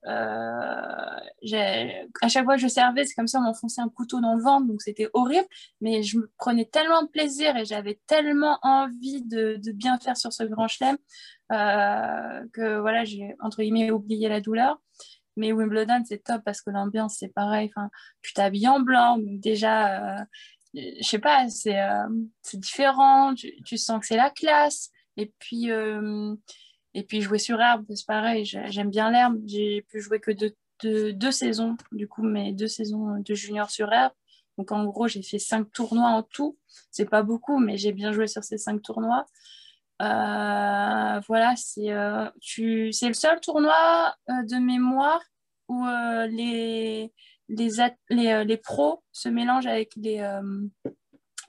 Euh, 0.07 1.20
à 2.23 2.29
chaque 2.29 2.46
fois 2.46 2.55
que 2.55 2.62
je 2.62 2.68
servais, 2.68 3.05
c'est 3.05 3.14
comme 3.14 3.27
ça, 3.27 3.38
on 3.38 3.42
m'enfonçait 3.42 3.83
un 3.83 3.90
couteau 3.90 4.23
dans 4.23 4.35
le 4.35 4.42
ventre, 4.42 4.66
donc 4.66 4.81
c'était 4.81 5.11
horrible, 5.12 5.46
mais 5.83 6.03
je 6.03 6.16
me 6.16 6.31
prenais 6.38 6.64
tellement 6.64 7.03
de 7.03 7.09
plaisir 7.09 7.55
et 7.55 7.66
j'avais 7.66 8.01
tellement 8.07 8.59
envie 8.62 9.23
de, 9.27 9.61
bien 9.75 9.99
faire 9.99 10.16
sur 10.16 10.33
ce 10.33 10.44
grand 10.44 10.66
chelem 10.66 10.96
euh, 11.53 12.46
que 12.55 12.79
voilà, 12.81 13.05
j'ai 13.05 13.37
entre 13.40 13.61
guillemets 13.61 13.90
oublié 13.90 14.31
la 14.31 14.40
douleur. 14.40 14.81
Mais 15.37 15.53
Wimbledon, 15.53 16.03
c'est 16.07 16.25
top 16.25 16.40
parce 16.46 16.62
que 16.62 16.70
l'ambiance, 16.70 17.16
c'est 17.18 17.29
pareil. 17.29 17.70
Enfin, 17.77 17.90
tu 18.23 18.33
t'habilles 18.33 18.68
en 18.68 18.81
blanc, 18.81 19.18
déjà, 19.20 20.20
euh, 20.20 20.25
je 20.75 21.03
sais 21.03 21.19
pas, 21.19 21.49
c'est 21.49 21.81
euh, 21.81 22.09
différent, 22.55 23.35
tu, 23.35 23.77
sens 23.77 24.01
que 24.01 24.07
c'est 24.07 24.17
la 24.17 24.31
classe. 24.31 24.91
Et 25.17 25.33
puis, 25.39 25.71
euh, 25.71 26.35
et 26.95 27.03
puis 27.03 27.21
jouer 27.21 27.39
sur 27.39 27.61
herbe, 27.61 27.85
c'est 27.95 28.07
pareil, 28.07 28.45
j'aime 28.45 28.91
bien 28.91 29.11
l'herbe. 29.11 29.41
J'ai 29.47 29.83
pu 29.83 30.01
jouer 30.01 30.21
que 30.21 30.31
deux, 30.31 30.55
deux, 30.83 31.13
deux, 31.13 31.33
saisons, 31.33 31.77
du 31.93 32.09
coup, 32.09 32.23
mes 32.23 32.53
deux 32.53 32.69
saisons 32.69 33.21
de 33.21 33.35
junior 33.35 33.71
sur 33.71 33.93
herbe. 33.93 34.13
Donc 34.59 34.73
en 34.73 34.85
gros, 34.85 35.09
j'ai 35.09 35.23
fait 35.23 35.39
cinq 35.39 35.71
tournois 35.73 36.11
en 36.11 36.23
tout. 36.23 36.59
C'est 36.91 37.09
pas 37.09 37.23
beaucoup, 37.23 37.59
mais 37.59 37.77
j'ai 37.77 37.93
bien 37.93 38.13
joué 38.13 38.27
sur 38.27 38.45
ces 38.45 38.59
cinq 38.59 38.83
tournois. 38.83 39.27
Euh, 40.03 41.21
voilà, 41.27 41.55
c'est 41.57 41.91
euh, 41.91 42.29
le 42.59 42.93
seul 42.93 43.41
tournoi 43.41 44.15
de 44.29 44.57
mémoire 44.57 45.21
où 45.69 45.85
les, 46.29 47.13
les, 47.51 47.69
les, 48.09 48.45
les, 48.45 48.57
pros 48.57 49.03
se 49.13 49.29
mélangent 49.29 49.67
avec 49.67 49.93
les, 49.97 50.21
euh, 50.21 50.43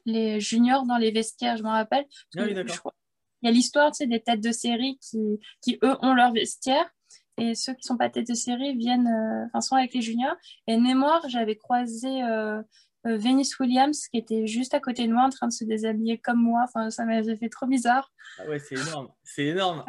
les 0.05 0.39
juniors 0.39 0.85
dans 0.85 0.97
les 0.97 1.11
vestiaires, 1.11 1.57
je 1.57 1.63
m'en 1.63 1.71
rappelle. 1.71 2.05
Ah 2.37 2.43
oui, 2.43 2.51
Il 2.51 3.45
y 3.45 3.47
a 3.47 3.51
l'histoire 3.51 3.91
tu 3.91 3.97
sais, 3.97 4.07
des 4.07 4.21
têtes 4.21 4.41
de 4.41 4.51
série 4.51 4.97
qui, 4.99 5.39
qui, 5.61 5.79
eux, 5.83 5.95
ont 6.01 6.13
leur 6.13 6.33
vestiaire. 6.33 6.89
Et 7.37 7.55
ceux 7.55 7.73
qui 7.73 7.81
ne 7.83 7.87
sont 7.87 7.97
pas 7.97 8.09
têtes 8.09 8.27
de 8.27 8.33
série 8.33 8.75
viennent, 8.75 9.07
euh, 9.07 9.45
enfin, 9.47 9.61
sont 9.61 9.75
avec 9.75 9.93
les 9.93 10.01
juniors. 10.01 10.35
Et 10.67 10.77
mémoire, 10.77 11.27
j'avais 11.27 11.55
croisé 11.55 12.23
euh, 12.23 12.61
Venus 13.03 13.57
Williams 13.59 14.07
qui 14.09 14.17
était 14.17 14.45
juste 14.47 14.73
à 14.73 14.79
côté 14.79 15.07
de 15.07 15.13
moi 15.13 15.23
en 15.23 15.29
train 15.29 15.47
de 15.47 15.53
se 15.53 15.63
déshabiller 15.63 16.19
comme 16.19 16.41
moi. 16.41 16.65
Enfin, 16.65 16.89
ça 16.89 17.05
m'avait 17.05 17.37
fait 17.37 17.49
trop 17.49 17.65
bizarre. 17.65 18.11
Ah 18.37 18.47
ouais, 18.47 18.59
c'est 18.59 18.75
énorme. 18.75 19.09
C'est 19.23 19.45
énorme. 19.45 19.85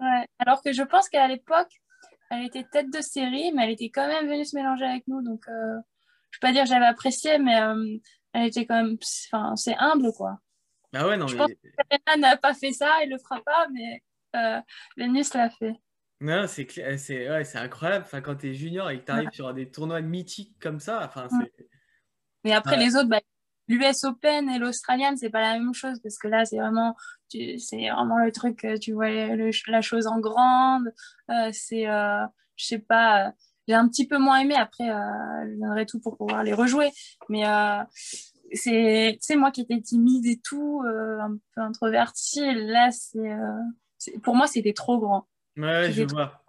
ouais. 0.00 0.26
Alors 0.38 0.62
que 0.62 0.72
je 0.72 0.82
pense 0.82 1.08
qu'à 1.08 1.26
l'époque, 1.28 1.80
elle 2.30 2.46
était 2.46 2.64
tête 2.64 2.92
de 2.92 3.00
série, 3.00 3.52
mais 3.52 3.64
elle 3.64 3.70
était 3.70 3.90
quand 3.90 4.06
même 4.06 4.28
venue 4.28 4.44
se 4.44 4.56
mélanger 4.56 4.84
avec 4.84 5.06
nous. 5.08 5.22
Donc, 5.22 5.46
euh, 5.48 5.52
je 6.30 6.38
ne 6.38 6.40
peux 6.40 6.46
pas 6.46 6.52
dire 6.52 6.62
que 6.62 6.68
j'avais 6.68 6.86
apprécié, 6.86 7.38
mais 7.38 7.60
euh, 7.60 7.98
elle 8.32 8.46
était 8.46 8.66
quand 8.66 8.82
même. 8.82 8.96
Enfin, 9.32 9.56
c'est 9.56 9.76
humble, 9.76 10.12
quoi. 10.12 10.38
Ah 10.92 11.06
ouais, 11.06 11.16
non, 11.16 11.26
je 11.26 11.36
mais... 11.36 11.38
pense 11.38 11.50
que 11.52 12.18
n'a 12.18 12.36
pas 12.36 12.54
fait 12.54 12.72
ça, 12.72 13.02
elle 13.02 13.10
le 13.10 13.18
fera 13.18 13.40
pas, 13.42 13.68
mais 13.72 14.02
Vénus 14.96 15.34
l'a 15.34 15.50
fait. 15.50 15.74
Non, 16.20 16.46
c'est 16.46 16.68
c'est 16.98 17.30
ouais, 17.30 17.56
incroyable. 17.56 18.04
Enfin, 18.06 18.20
quand 18.20 18.36
tu 18.36 18.50
es 18.50 18.54
junior 18.54 18.90
et 18.90 19.00
que 19.00 19.06
tu 19.06 19.12
arrives 19.12 19.30
sur 19.32 19.52
des 19.54 19.70
tournois 19.70 20.02
mythiques 20.02 20.58
comme 20.60 20.78
ça, 20.78 21.04
enfin, 21.04 21.28
c'est. 21.30 21.66
Mais 22.44 22.52
après, 22.52 22.76
les 22.76 22.96
autres, 22.96 23.08
bah, 23.08 23.20
l'US 23.68 24.04
Open 24.04 24.48
et 24.50 24.58
l'Australian, 24.58 25.16
c'est 25.16 25.30
pas 25.30 25.40
la 25.40 25.58
même 25.58 25.74
chose 25.74 26.00
parce 26.02 26.18
que 26.18 26.28
là, 26.28 26.44
c'est 26.44 26.58
vraiment, 26.58 26.94
c'est 27.30 27.88
vraiment 27.90 28.18
le 28.18 28.32
truc, 28.32 28.66
tu 28.80 28.92
vois 28.92 29.08
la 29.10 29.80
chose 29.80 30.06
en 30.06 30.20
grande. 30.20 30.92
Euh, 31.30 31.50
c'est, 31.52 31.88
euh, 31.88 32.24
je 32.56 32.66
sais 32.66 32.78
pas, 32.78 33.32
j'ai 33.68 33.74
un 33.74 33.88
petit 33.88 34.06
peu 34.06 34.18
moins 34.18 34.40
aimé. 34.40 34.54
Après, 34.56 34.88
euh, 34.88 35.50
je 35.50 35.60
donnerai 35.60 35.86
tout 35.86 36.00
pour 36.00 36.16
pouvoir 36.16 36.42
les 36.42 36.52
rejouer. 36.52 36.90
Mais 37.28 37.44
c'est, 38.52 39.18
c'est 39.20 39.36
moi 39.36 39.50
qui 39.50 39.62
étais 39.62 39.80
timide 39.80 40.26
et 40.26 40.40
tout, 40.42 40.82
un 40.84 41.36
peu 41.54 41.60
introvertie. 41.60 42.54
Là, 42.54 42.90
c'est, 42.90 44.18
pour 44.22 44.34
moi, 44.34 44.46
c'était 44.46 44.72
trop 44.72 44.98
grand. 44.98 45.26
Ouais, 45.56 45.92
je 45.92 46.04
vois. 46.04 46.42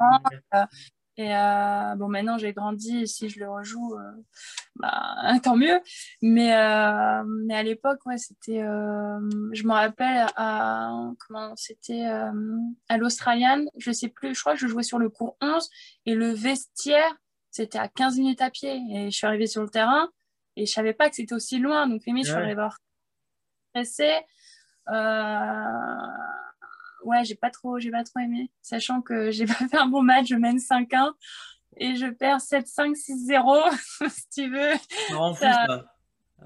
Et 1.18 1.36
euh, 1.36 1.96
bon, 1.96 2.08
maintenant 2.08 2.38
j'ai 2.38 2.54
grandi, 2.54 3.06
si 3.08 3.30
je 3.30 3.40
le 3.40 3.50
rejoue, 3.50 3.96
euh, 3.96 4.12
bah, 4.76 5.16
tant 5.44 5.58
mieux. 5.58 5.80
Mais, 6.22 6.56
euh, 6.56 7.24
mais 7.46 7.56
à 7.56 7.64
l'époque, 7.64 8.00
ouais, 8.06 8.18
c'était. 8.18 8.60
je 8.62 9.64
me 9.64 9.72
rappelle 9.72 10.26
à. 10.36 10.92
Comment 11.28 11.54
c'était 11.56 12.06
À 12.06 12.98
l'Australian, 12.98 13.66
je 13.78 13.92
sais 13.92 14.08
plus, 14.08 14.34
je 14.34 14.40
crois 14.40 14.54
que 14.54 14.60
je 14.60 14.68
jouais 14.68 14.84
sur 14.84 15.00
le 15.00 15.10
cours 15.10 15.38
11 15.42 15.70
et 16.06 16.16
le 16.16 16.32
vestiaire, 16.32 17.16
c'était 17.52 17.80
à 17.80 17.88
15 17.88 18.18
minutes 18.18 18.42
à 18.42 18.50
pied. 18.50 18.82
Et 18.94 19.12
je 19.12 19.16
suis 19.16 19.28
arrivée 19.28 19.48
sur 19.48 19.62
le 19.62 19.70
terrain 19.70 20.10
et 20.56 20.66
je 20.66 20.72
savais 20.72 20.94
pas 20.94 21.10
que 21.10 21.16
c'était 21.16 21.36
aussi 21.36 21.60
loin. 21.60 21.88
Donc, 21.88 22.06
limite, 22.06 22.26
je 22.26 22.32
suis 22.32 22.38
arrivée 22.38 22.56
voir 22.56 22.78
stressée 23.70 24.22
ouais, 27.04 27.24
j'ai 27.24 27.36
pas 27.36 27.50
trop, 27.50 27.80
j'ai 27.80 27.92
pas 27.92 28.04
trop 28.04 28.20
aimé, 28.20 28.52
sachant 28.62 29.02
que 29.02 29.32
j'ai 29.32 29.46
pas 29.46 29.54
fait 29.54 29.78
un 29.78 29.88
bon 29.88 30.02
match, 30.02 30.28
je 30.28 30.36
mène 30.36 30.58
5-1 30.58 31.14
et 31.78 31.96
je 31.96 32.08
perds 32.08 32.40
7-5, 32.40 32.94
6-0, 32.96 34.10
si 34.10 34.30
tu 34.30 34.50
veux. 34.50 34.74
Ça 35.10 35.16
rend 35.16 35.34
fou, 35.34 35.42
ça. 35.42 35.66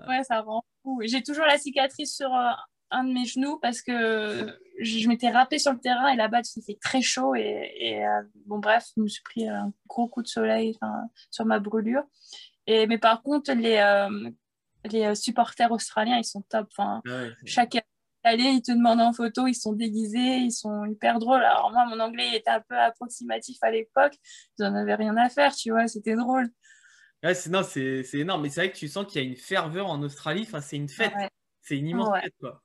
Ouais, 0.08 0.24
ça 0.24 0.42
rend 0.42 0.64
fou. 0.84 1.02
J'ai 1.04 1.24
toujours 1.24 1.46
la 1.46 1.58
cicatrice 1.58 2.16
sur 2.16 2.34
euh, 2.34 2.52
un 2.92 3.04
de 3.04 3.14
mes 3.14 3.26
genoux 3.26 3.58
parce 3.62 3.82
que 3.82 4.58
je 4.80 5.08
m'étais 5.08 5.30
râpée 5.30 5.58
sur 5.58 5.72
le 5.72 5.80
terrain 5.80 6.10
et 6.10 6.16
là-bas, 6.16 6.42
il 6.56 6.64
fait 6.64 6.78
très 6.82 7.02
chaud 7.02 7.34
et, 7.36 8.06
euh, 8.06 8.22
bon, 8.46 8.60
bref, 8.60 8.86
je 8.96 9.02
me 9.02 9.08
suis 9.08 9.24
pris 9.24 9.48
un 9.48 9.74
gros 9.88 10.08
coup 10.08 10.22
de 10.22 10.28
soleil 10.28 10.78
sur 11.32 11.46
ma 11.46 11.60
brûlure. 11.60 12.04
Et, 12.68 12.88
mais 12.88 12.98
par 12.98 13.22
contre, 13.22 13.54
les, 13.54 13.78
euh, 13.78 14.30
les 14.86 15.16
supporters 15.16 15.72
australiens, 15.72 16.18
ils 16.18 16.26
sont 16.26 16.42
top. 16.42 16.68
Enfin, 16.72 17.02
ouais, 17.06 17.32
chaque 17.46 17.76
Allez, 18.28 18.44
ils 18.44 18.62
te 18.64 18.72
demandent 18.72 19.02
en 19.02 19.14
photo, 19.14 19.46
ils 19.46 19.54
sont 19.54 19.74
déguisés, 19.74 20.38
ils 20.38 20.52
sont 20.52 20.84
hyper 20.86 21.20
drôles. 21.20 21.44
Alors 21.44 21.72
moi, 21.72 21.86
mon 21.86 22.00
anglais 22.00 22.36
était 22.36 22.50
un 22.50 22.60
peu 22.60 22.76
approximatif 22.76 23.58
à 23.62 23.70
l'époque, 23.70 24.14
n'en 24.58 24.74
avaient 24.74 24.96
rien 24.96 25.16
à 25.16 25.30
faire, 25.30 25.56
tu 25.56 25.70
vois, 25.70 25.88
c'était 25.88 26.16
drôle. 26.16 26.50
Ouais, 27.24 27.36
c'est, 27.36 27.52
non, 27.52 27.62
c'est, 27.62 28.04
énorme, 28.14 28.42
mais 28.42 28.50
c'est 28.50 28.62
vrai 28.62 28.72
que 28.72 28.78
tu 28.78 28.88
sens 28.88 29.06
qu'il 29.06 29.22
y 29.22 29.26
a 29.26 29.28
une 29.28 29.36
ferveur 29.36 29.86
en 29.86 30.02
Australie, 30.02 30.42
enfin, 30.42 30.60
c'est 30.60 30.76
une 30.76 30.90
fête, 30.90 31.14
c'est 31.62 31.78
une 31.78 31.88
immense 31.88 32.20
fête, 32.20 32.34
quoi. 32.40 32.64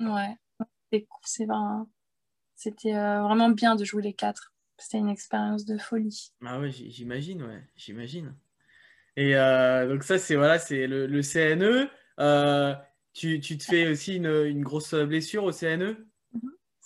Ouais, 0.00 0.34
c'est, 0.90 1.06
c'était 2.54 2.94
euh, 2.94 3.22
vraiment 3.22 3.50
bien 3.50 3.76
de 3.76 3.84
jouer 3.84 4.02
les 4.02 4.14
quatre. 4.14 4.54
C'était 4.78 4.98
une 4.98 5.10
expérience 5.10 5.66
de 5.66 5.76
folie. 5.76 6.32
Ah 6.42 6.58
ouais, 6.58 6.70
j'imagine, 6.70 7.42
ouais, 7.42 7.62
j'imagine. 7.76 8.34
Et 9.16 9.36
euh, 9.36 9.86
donc 9.86 10.02
ça, 10.02 10.16
c'est 10.16 10.34
voilà, 10.34 10.58
c'est 10.58 10.86
le, 10.86 11.06
le 11.06 11.22
CNE. 11.22 11.90
Euh, 12.20 12.74
tu, 13.12 13.40
tu, 13.40 13.58
te 13.58 13.64
fais 13.64 13.88
aussi 13.88 14.16
une, 14.16 14.44
une, 14.46 14.62
grosse 14.62 14.94
blessure 14.94 15.44
au 15.44 15.52
CNE 15.52 16.06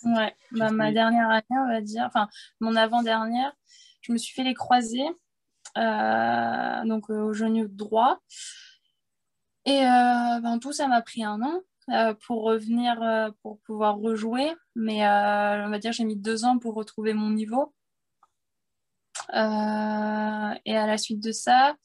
Ouais, 0.03 0.33
bah, 0.51 0.71
ma 0.71 0.91
dernière 0.91 1.29
année, 1.29 1.45
on 1.51 1.67
va 1.67 1.81
dire, 1.81 2.03
enfin 2.05 2.27
mon 2.59 2.75
avant-dernière, 2.75 3.51
je 4.01 4.11
me 4.11 4.17
suis 4.17 4.33
fait 4.33 4.43
les 4.43 4.53
croisés, 4.53 5.07
euh, 5.77 6.85
donc 6.85 7.09
euh, 7.09 7.21
au 7.23 7.33
genou 7.33 7.67
droit. 7.67 8.19
Et 9.65 9.81
euh, 9.83 10.39
ben, 10.41 10.59
tout, 10.61 10.71
ça 10.71 10.87
m'a 10.87 11.01
pris 11.01 11.23
un 11.23 11.41
an 11.41 11.61
euh, 11.91 12.13
pour 12.25 12.43
revenir, 12.43 13.33
pour 13.41 13.59
pouvoir 13.61 13.97
rejouer. 13.97 14.53
Mais 14.75 15.01
on 15.05 15.69
va 15.69 15.79
dire, 15.79 15.91
j'ai 15.91 16.05
mis 16.05 16.15
deux 16.15 16.45
ans 16.45 16.59
pour 16.59 16.75
retrouver 16.75 17.13
mon 17.13 17.31
niveau. 17.31 17.73
et 19.33 19.37
à 19.37 20.55
la 20.65 20.97
suite 20.97 21.21
de 21.21 21.31
ça, 21.31 21.75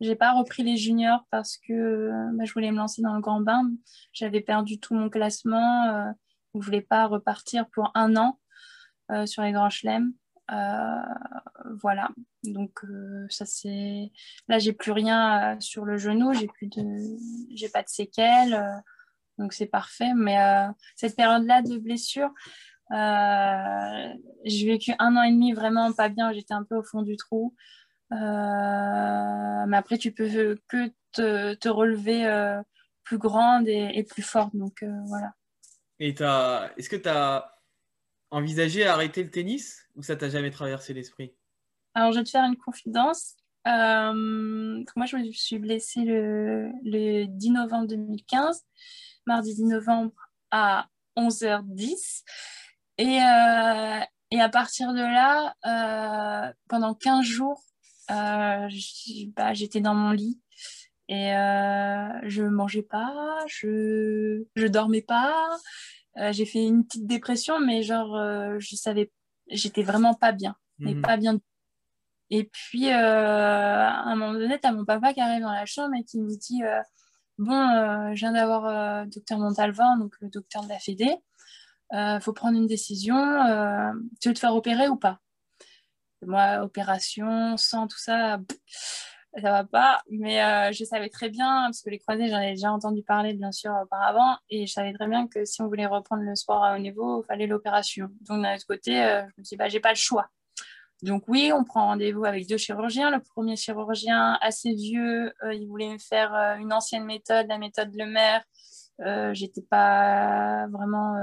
j'ai 0.00 0.16
pas 0.16 0.32
repris 0.32 0.62
les 0.62 0.76
juniors 0.76 1.24
parce 1.30 1.56
que 1.56 2.10
bah, 2.34 2.44
je 2.44 2.52
voulais 2.52 2.70
me 2.70 2.76
lancer 2.76 3.02
dans 3.02 3.14
le 3.14 3.20
grand 3.20 3.40
bain. 3.40 3.70
J'avais 4.12 4.40
perdu 4.40 4.78
tout 4.78 4.94
mon 4.94 5.08
classement. 5.08 5.88
Euh, 5.88 6.12
je 6.60 6.64
voulais 6.64 6.80
pas 6.82 7.06
repartir 7.06 7.68
pour 7.70 7.90
un 7.94 8.16
an 8.16 8.38
euh, 9.10 9.26
sur 9.26 9.42
les 9.42 9.52
grands 9.52 9.70
chelems. 9.70 10.12
Euh, 10.50 11.00
voilà. 11.80 12.10
Donc 12.44 12.84
euh, 12.84 13.26
ça 13.28 13.46
c'est. 13.46 14.12
Là 14.48 14.58
j'ai 14.58 14.72
plus 14.72 14.92
rien 14.92 15.58
sur 15.60 15.84
le 15.84 15.96
genou. 15.96 16.32
J'ai 16.32 16.46
plus 16.46 16.68
de. 16.68 16.82
J'ai 17.54 17.68
pas 17.68 17.82
de 17.82 17.88
séquelles. 17.88 18.82
donc 19.38 19.52
c'est 19.52 19.66
parfait. 19.66 20.12
Mais 20.14 20.36
cette 20.94 21.16
période-là 21.16 21.62
de 21.62 21.78
blessure. 21.78 22.30
j'ai 22.90 24.66
vécu 24.66 24.92
un 24.98 25.16
an 25.16 25.22
et 25.22 25.32
demi 25.32 25.52
vraiment 25.52 25.92
pas 25.92 26.08
bien, 26.08 26.32
j'étais 26.32 26.54
un 26.54 26.64
peu 26.64 26.76
au 26.76 26.82
fond 26.82 27.02
du 27.02 27.16
trou. 27.16 27.54
Euh, 28.12 29.66
mais 29.66 29.76
après, 29.76 29.98
tu 29.98 30.12
peux 30.12 30.58
que 30.68 30.92
te, 31.12 31.54
te 31.54 31.68
relever 31.68 32.26
euh, 32.26 32.60
plus 33.04 33.18
grande 33.18 33.68
et, 33.68 34.04
plus 34.04 34.22
forte. 34.22 34.54
Donc 34.54 34.82
euh, 34.82 34.92
voilà. 35.06 35.32
Et 35.98 36.10
est-ce 36.10 36.88
que 36.88 36.96
tu 36.96 37.08
as 37.08 37.52
envisagé 38.30 38.86
arrêter 38.86 39.22
le 39.22 39.30
tennis 39.30 39.86
ou 39.94 40.02
ça 40.02 40.16
t'a 40.16 40.28
jamais 40.28 40.50
traversé 40.50 40.92
l'esprit? 40.92 41.34
Alors, 41.94 42.12
je 42.12 42.18
vais 42.18 42.24
te 42.24 42.30
faire 42.30 42.44
une 42.44 42.56
confidence. 42.56 43.36
moi, 43.64 45.06
je 45.06 45.16
me 45.16 45.32
suis 45.32 45.58
blessée 45.58 46.04
le, 46.04 46.70
le 46.84 47.24
10 47.26 47.50
novembre 47.50 47.88
2015, 47.88 48.64
mardi 49.26 49.54
10 49.54 49.64
novembre 49.64 50.12
à 50.50 50.88
11h10. 51.16 52.22
Et, 52.98 53.16
et 54.30 54.40
à 54.40 54.48
partir 54.50 54.92
de 54.92 55.00
là, 55.00 55.54
pendant 56.68 56.94
15 56.94 57.24
jours, 57.24 57.62
bah, 58.08 59.52
j'étais 59.52 59.80
dans 59.80 59.94
mon 59.94 60.10
lit 60.10 60.40
et 61.08 61.34
euh, 61.36 62.08
je 62.24 62.42
mangeais 62.42 62.82
pas, 62.82 63.38
je 63.46 64.44
je 64.56 64.66
dormais 64.66 65.02
pas. 65.02 65.56
Euh, 66.18 66.32
j'ai 66.32 66.46
fait 66.46 66.64
une 66.64 66.84
petite 66.84 67.06
dépression, 67.06 67.60
mais 67.60 67.82
genre 67.82 68.16
je 68.58 68.76
savais, 68.76 69.12
j'étais 69.48 69.82
vraiment 69.82 70.14
pas 70.14 70.32
bien, 70.32 70.56
mais 70.78 70.94
mhm. 70.94 71.02
pas 71.02 71.16
bien. 71.16 71.38
Et 72.30 72.44
puis 72.44 72.90
à 72.90 74.02
un 74.02 74.16
moment 74.16 74.32
donné, 74.32 74.58
t'as 74.58 74.72
mon 74.72 74.84
papa 74.84 75.12
qui 75.12 75.20
arrive 75.20 75.42
dans 75.42 75.52
la 75.52 75.66
chambre 75.66 75.94
et 75.94 76.04
qui 76.04 76.20
me 76.20 76.36
dit 76.36 76.62
bon, 77.38 78.12
je 78.14 78.18
viens 78.18 78.32
d'avoir 78.32 79.06
docteur 79.06 79.38
Montalvan, 79.38 79.98
donc 79.98 80.14
le 80.20 80.28
docteur 80.28 80.64
de 80.64 80.68
la 80.68 80.78
Fédé. 80.78 81.16
Il 81.92 82.18
faut 82.20 82.32
prendre 82.32 82.58
une 82.58 82.66
décision. 82.66 83.14
tu 84.20 84.28
veux 84.28 84.34
te 84.34 84.40
faire 84.40 84.56
opérer 84.56 84.88
ou 84.88 84.96
pas? 84.96 85.20
Moi, 86.24 86.62
opération, 86.62 87.56
sang, 87.56 87.86
tout 87.86 87.98
ça, 87.98 88.38
ça 89.42 89.50
va 89.50 89.64
pas. 89.64 90.00
Mais 90.10 90.42
euh, 90.42 90.72
je 90.72 90.84
savais 90.84 91.08
très 91.08 91.28
bien, 91.28 91.64
parce 91.66 91.82
que 91.82 91.90
les 91.90 91.98
croisés, 91.98 92.28
j'en 92.28 92.40
ai 92.40 92.52
déjà 92.52 92.72
entendu 92.72 93.02
parler, 93.02 93.34
bien 93.34 93.52
sûr, 93.52 93.72
auparavant. 93.82 94.36
Et 94.48 94.66
je 94.66 94.72
savais 94.72 94.92
très 94.92 95.06
bien 95.08 95.28
que 95.28 95.44
si 95.44 95.60
on 95.62 95.66
voulait 95.66 95.86
reprendre 95.86 96.22
le 96.22 96.34
sport 96.34 96.64
à 96.64 96.74
haut 96.74 96.78
niveau, 96.78 97.22
il 97.22 97.26
fallait 97.26 97.46
l'opération. 97.46 98.08
Donc, 98.22 98.42
d'un 98.42 98.54
autre 98.54 98.66
côté, 98.66 99.02
euh, 99.02 99.22
je 99.22 99.40
me 99.40 99.44
suis 99.44 99.54
dit, 99.54 99.56
bah, 99.56 99.68
j'ai 99.68 99.80
pas 99.80 99.90
le 99.90 99.96
choix. 99.96 100.28
Donc 101.02 101.24
oui, 101.28 101.52
on 101.54 101.62
prend 101.62 101.88
rendez-vous 101.88 102.24
avec 102.24 102.48
deux 102.48 102.56
chirurgiens. 102.56 103.10
Le 103.10 103.20
premier 103.20 103.54
chirurgien, 103.54 104.38
assez 104.40 104.72
vieux, 104.72 105.30
euh, 105.44 105.52
il 105.52 105.66
voulait 105.66 105.90
me 105.90 105.98
faire 105.98 106.32
une 106.58 106.72
ancienne 106.72 107.04
méthode, 107.04 107.46
la 107.48 107.58
méthode 107.58 107.94
Lemaire. 107.94 108.42
Euh, 109.02 109.34
J'étais 109.34 109.60
pas 109.60 110.66
vraiment 110.68 111.14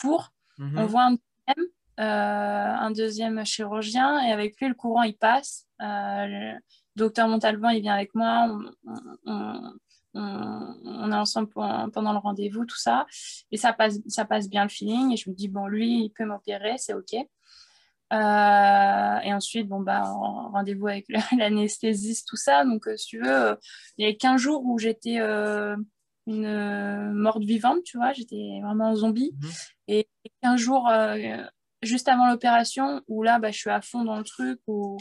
pour. 0.00 0.32
Mm-hmm. 0.58 0.78
On 0.78 0.86
voit 0.86 1.04
un 1.04 1.16
problème. 1.46 1.70
Euh, 2.00 2.02
un 2.02 2.90
deuxième 2.92 3.44
chirurgien 3.44 4.22
et 4.26 4.32
avec 4.32 4.58
lui 4.58 4.68
le 4.68 4.74
courant 4.74 5.02
il 5.02 5.14
passe. 5.14 5.66
Euh, 5.82 6.26
le 6.26 6.54
docteur 6.96 7.28
Montalban 7.28 7.68
il 7.70 7.82
vient 7.82 7.92
avec 7.94 8.14
moi, 8.14 8.58
on, 9.26 11.12
est 11.12 11.14
ensemble 11.14 11.50
pendant 11.52 12.12
le 12.12 12.18
rendez-vous, 12.18 12.64
tout 12.64 12.78
ça, 12.78 13.06
et 13.52 13.58
ça 13.58 13.74
passe, 13.74 13.98
ça 14.08 14.24
passe 14.24 14.48
bien 14.48 14.62
le 14.62 14.70
feeling. 14.70 15.12
Et 15.12 15.16
je 15.16 15.28
me 15.28 15.34
dis 15.34 15.48
bon 15.48 15.66
lui 15.66 16.04
il 16.04 16.10
peut 16.10 16.24
m'opérer, 16.24 16.78
c'est 16.78 16.94
ok. 16.94 17.14
Euh, 18.12 19.18
et 19.20 19.32
ensuite, 19.32 19.68
bon, 19.68 19.80
bah, 19.80 20.02
rendez-vous 20.02 20.88
avec 20.88 21.06
l'anesthésiste, 21.38 22.26
tout 22.26 22.36
ça. 22.36 22.64
Donc, 22.64 22.88
si 22.96 23.06
tu 23.06 23.20
veux, 23.20 23.56
il 23.98 24.04
y 24.04 24.10
a 24.10 24.12
15 24.12 24.40
jours 24.40 24.64
où 24.64 24.80
j'étais 24.80 25.18
une 26.26 27.12
morte 27.12 27.44
vivante, 27.44 27.84
tu 27.84 27.98
vois, 27.98 28.12
j'étais 28.12 28.58
vraiment 28.64 28.88
un 28.88 28.94
zombie. 28.96 29.32
Mhm. 29.40 29.50
Et 29.86 30.08
15 30.42 30.58
jours 30.58 30.88
juste 31.82 32.08
avant 32.08 32.28
l'opération, 32.30 33.02
où 33.08 33.22
là, 33.22 33.38
bah, 33.38 33.50
je 33.50 33.58
suis 33.58 33.70
à 33.70 33.80
fond 33.80 34.04
dans 34.04 34.18
le 34.18 34.24
truc, 34.24 34.60
où, 34.66 34.98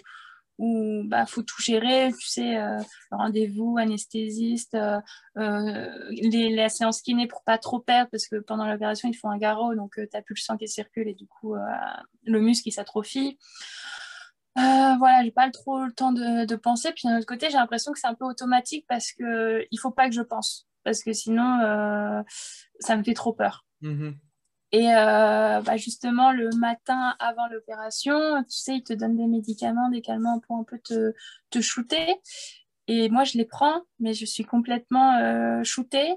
où 0.60 1.04
bah 1.06 1.26
faut 1.26 1.42
tout 1.42 1.62
gérer, 1.62 2.12
tu 2.20 2.28
sais, 2.28 2.58
euh, 2.58 2.78
rendez-vous, 3.12 3.78
anesthésiste, 3.80 4.76
euh, 4.76 5.00
les, 6.10 6.54
la 6.54 6.68
séance 6.68 7.02
kiné 7.02 7.28
pour 7.28 7.44
pas 7.44 7.58
trop 7.58 7.80
perdre 7.80 8.12
parce 8.12 8.28
que 8.28 8.36
pendant 8.36 8.68
l'opération 8.68 9.08
ils 9.10 9.16
font 9.16 9.30
un 9.30 9.38
garrot 9.38 9.74
donc 9.74 9.94
tu 9.96 10.08
n'as 10.14 10.22
plus 10.22 10.36
le 10.36 10.42
sang 10.42 10.58
qui 10.58 10.68
circule 10.68 11.08
et 11.08 11.14
du 11.14 11.28
coup 11.28 11.56
le 12.26 12.42
muscle 12.42 12.68
il 12.68 12.74
s'atrophie. 12.74 13.40
voilà, 14.56 15.24
j'ai 15.24 15.32
pas 15.32 15.50
trop 15.50 15.86
le 15.86 15.94
temps 15.94 16.12
de, 16.12 16.46
de 16.46 16.56
penser. 16.58 16.92
Puis 16.92 17.08
d'un 17.08 17.18
autre 17.18 17.26
côté, 17.26 17.50
j'ai 17.50 17.58
l'impression 17.58 17.94
que 17.94 18.00
c'est 18.00 18.08
un 18.08 18.16
peu 18.16 18.26
automatique 18.26 18.86
parce 18.90 19.14
que 19.14 19.66
il 19.72 19.78
faut 19.80 19.92
pas 19.92 20.10
que 20.10 20.16
je 20.16 20.22
pense 20.22 20.68
parce 20.84 21.04
que 21.04 21.14
sinon 21.14 22.24
ça 22.82 22.98
me 22.98 23.04
fait 23.04 23.14
trop 23.14 23.32
peur. 23.32 23.66
Mmh 23.82 24.12
et 24.72 24.94
euh, 24.94 25.62
bah 25.62 25.78
justement, 25.78 26.32
le 26.32 26.50
matin 26.58 27.16
avant 27.20 27.48
l'opération, 27.48 28.44
tu 28.44 28.58
sais, 28.58 28.76
ils 28.78 28.84
te 28.84 28.94
donnent 28.94 29.18
des 29.18 29.26
médicaments, 29.26 29.90
des 29.90 30.02
calmants 30.02 30.40
pour 30.40 30.58
un 30.58 30.64
peu 30.64 30.78
te, 30.80 31.14
te 31.50 31.60
shooter. 31.60 32.20
Et 32.88 33.10
moi, 33.10 33.24
je 33.24 33.38
les 33.38 33.46
prends, 33.46 33.84
mais 34.00 34.14
je 34.14 34.26
suis 34.26 34.44
complètement 34.44 35.18
euh, 35.18 35.64
shootée. 35.64 36.16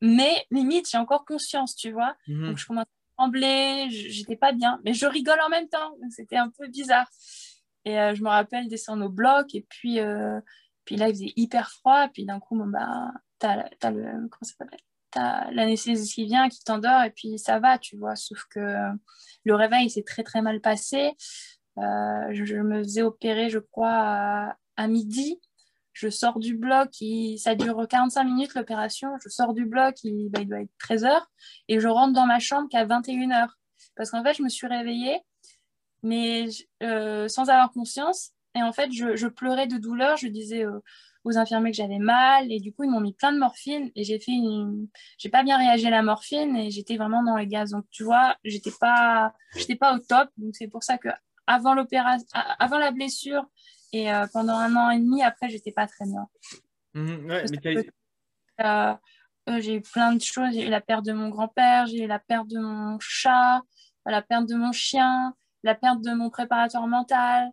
Mais 0.00 0.46
limite, 0.50 0.88
j'ai 0.90 0.96
encore 0.98 1.26
conscience, 1.26 1.76
tu 1.76 1.90
vois. 1.92 2.16
Mhm. 2.26 2.48
Donc, 2.48 2.58
je 2.58 2.66
commence 2.66 2.84
à 2.84 3.16
trembler, 3.18 3.88
j'étais 3.90 4.36
pas 4.36 4.52
bien. 4.52 4.80
Mais 4.84 4.94
je 4.94 5.06
rigole 5.06 5.40
en 5.44 5.50
même 5.50 5.68
temps. 5.68 5.94
C'était 6.10 6.36
un 6.36 6.48
peu 6.48 6.68
bizarre. 6.68 7.08
Et 7.84 7.98
euh, 7.98 8.14
je 8.14 8.22
me 8.22 8.28
rappelle 8.28 8.68
descendre 8.68 9.04
au 9.04 9.08
bloc. 9.10 9.54
Et 9.54 9.66
puis, 9.68 10.00
euh, 10.00 10.40
puis 10.86 10.96
là, 10.96 11.08
il 11.08 11.14
faisait 11.14 11.32
hyper 11.36 11.70
froid. 11.70 12.06
Et 12.06 12.08
puis 12.08 12.24
d'un 12.24 12.40
coup, 12.40 12.56
bon, 12.56 12.66
bah, 12.66 13.10
t'as, 13.38 13.64
as 13.82 13.90
le. 13.90 14.04
Comment 14.04 14.42
ça 14.42 14.54
s'appelle? 14.58 14.80
T'as 15.10 15.50
l'anesthésie 15.50 16.12
qui 16.12 16.24
vient, 16.26 16.48
qui 16.48 16.62
t'endort, 16.62 17.02
et 17.02 17.10
puis 17.10 17.38
ça 17.38 17.58
va, 17.58 17.78
tu 17.78 17.96
vois. 17.96 18.16
Sauf 18.16 18.44
que 18.50 18.60
le 19.44 19.54
réveil 19.54 19.90
s'est 19.90 20.02
très 20.02 20.22
très 20.22 20.42
mal 20.42 20.60
passé. 20.60 21.12
Euh, 21.78 22.28
je, 22.32 22.56
me 22.56 22.82
faisais 22.82 23.02
opérer, 23.02 23.48
je 23.48 23.58
crois, 23.58 24.54
à, 24.76 24.88
midi. 24.88 25.40
Je 25.92 26.08
sors 26.08 26.38
du 26.38 26.56
bloc, 26.56 26.90
ça 27.36 27.54
dure 27.54 27.86
45 27.88 28.24
minutes 28.24 28.54
l'opération. 28.54 29.10
Je 29.22 29.28
sors 29.28 29.52
du 29.52 29.66
bloc, 29.66 29.96
il, 30.04 30.30
bah, 30.30 30.44
doit 30.44 30.60
être 30.60 30.70
13 30.78 31.04
h 31.04 31.22
et 31.68 31.80
je 31.80 31.88
rentre 31.88 32.14
dans 32.14 32.26
ma 32.26 32.38
chambre 32.38 32.68
qu'à 32.70 32.84
21 32.84 33.28
h 33.28 33.48
Parce 33.96 34.10
qu'en 34.10 34.22
fait, 34.22 34.34
je 34.34 34.42
me 34.42 34.48
suis 34.48 34.66
réveillée, 34.66 35.20
mais 36.02 36.46
euh, 36.82 37.28
sans 37.28 37.50
avoir 37.50 37.70
conscience. 37.72 38.30
Et 38.56 38.62
en 38.62 38.72
fait, 38.72 38.90
je, 38.92 39.26
pleurais 39.26 39.66
de 39.66 39.76
douleur. 39.78 40.16
Je 40.16 40.28
disais, 40.28 40.64
euh, 40.64 40.80
aux 41.24 41.36
infirmiers 41.38 41.70
que 41.70 41.76
j'avais 41.76 41.98
mal. 41.98 42.50
Et 42.50 42.60
du 42.60 42.72
coup 42.72 42.84
ils 42.84 42.90
m'ont 42.90 43.00
mis 43.00 43.12
plein 43.12 43.32
de 43.32 43.38
morphine 43.38 43.90
et 43.94 44.04
j'ai 44.04 44.18
fait 44.18 44.32
une... 44.32 44.88
j'ai 45.18 45.28
pas 45.28 45.42
bien 45.42 45.58
réagi 45.58 45.86
à 45.86 45.90
la 45.90 46.02
morphine 46.02 46.56
et 46.56 46.70
j'étais 46.70 46.96
vraiment 46.96 47.22
dans 47.22 47.36
les 47.36 47.46
gaz. 47.46 47.70
Donc 47.70 47.84
tu 47.90 48.04
vois 48.04 48.36
j'étais 48.44 48.72
pas 48.80 49.34
j'étais 49.56 49.76
pas 49.76 49.94
au 49.94 49.98
top. 49.98 50.30
Donc 50.36 50.54
c'est 50.54 50.68
pour 50.68 50.82
ça 50.82 50.98
que 50.98 51.08
avant 51.46 51.74
l'opération 51.74 52.26
avant 52.58 52.78
la 52.78 52.90
blessure 52.90 53.44
et 53.92 54.12
euh, 54.12 54.26
pendant 54.32 54.54
un 54.54 54.74
an 54.76 54.90
et 54.90 54.98
demi 54.98 55.22
après 55.22 55.48
j'étais 55.48 55.72
pas 55.72 55.86
très 55.86 56.04
bien. 56.06 56.26
Mmh, 56.94 57.30
euh, 58.60 58.94
euh, 59.48 59.60
j'ai 59.60 59.76
eu 59.76 59.80
plein 59.80 60.14
de 60.14 60.20
choses. 60.20 60.52
J'ai 60.52 60.66
eu 60.66 60.70
la 60.70 60.80
perte 60.80 61.04
de 61.04 61.12
mon 61.12 61.28
grand-père 61.28 61.86
j'ai 61.86 62.04
eu 62.04 62.06
la 62.06 62.18
perte 62.18 62.48
de 62.48 62.58
mon 62.58 62.98
chat 63.00 63.62
la 64.06 64.22
perte 64.22 64.46
de 64.46 64.56
mon 64.56 64.72
chien 64.72 65.34
la 65.62 65.74
perte 65.74 66.02
de 66.02 66.12
mon 66.12 66.30
préparateur 66.30 66.86
mental 66.86 67.50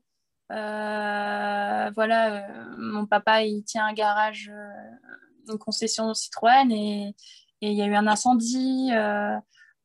voilà, 0.50 2.50
euh, 2.50 2.76
mon 2.78 3.06
papa, 3.06 3.44
il 3.44 3.64
tient 3.64 3.86
un 3.86 3.94
garage, 3.94 4.52
euh, 4.54 4.70
une 5.50 5.58
concession 5.58 6.14
Citroën, 6.14 6.72
et 6.72 7.16
il 7.62 7.74
y 7.74 7.82
a 7.82 7.86
eu 7.86 7.96
un 7.96 8.08
incendie, 8.08 8.92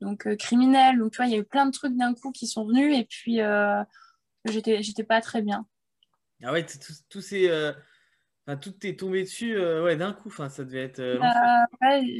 donc 0.00 0.36
criminel. 0.36 0.98
Donc, 0.98 1.12
tu 1.12 1.18
vois, 1.18 1.26
il 1.26 1.32
y 1.32 1.36
a 1.36 1.38
eu 1.38 1.44
plein 1.44 1.66
de 1.66 1.70
trucs 1.70 1.96
d'un 1.96 2.14
coup 2.14 2.32
qui 2.32 2.46
sont 2.46 2.66
venus, 2.66 2.96
et 2.96 3.04
puis 3.04 3.40
j'étais, 4.44 5.04
pas 5.04 5.20
très 5.20 5.42
bien. 5.42 5.66
Ah 6.42 6.52
ouais, 6.52 6.66
tout, 7.08 7.20
ces, 7.20 7.72
tout 8.60 8.86
est 8.86 8.98
tombé 8.98 9.22
dessus 9.22 9.56
ouais, 9.56 9.96
d'un 9.96 10.12
coup, 10.12 10.28
enfin, 10.28 10.48
ça 10.48 10.64
devait 10.64 10.84
être. 10.84 11.00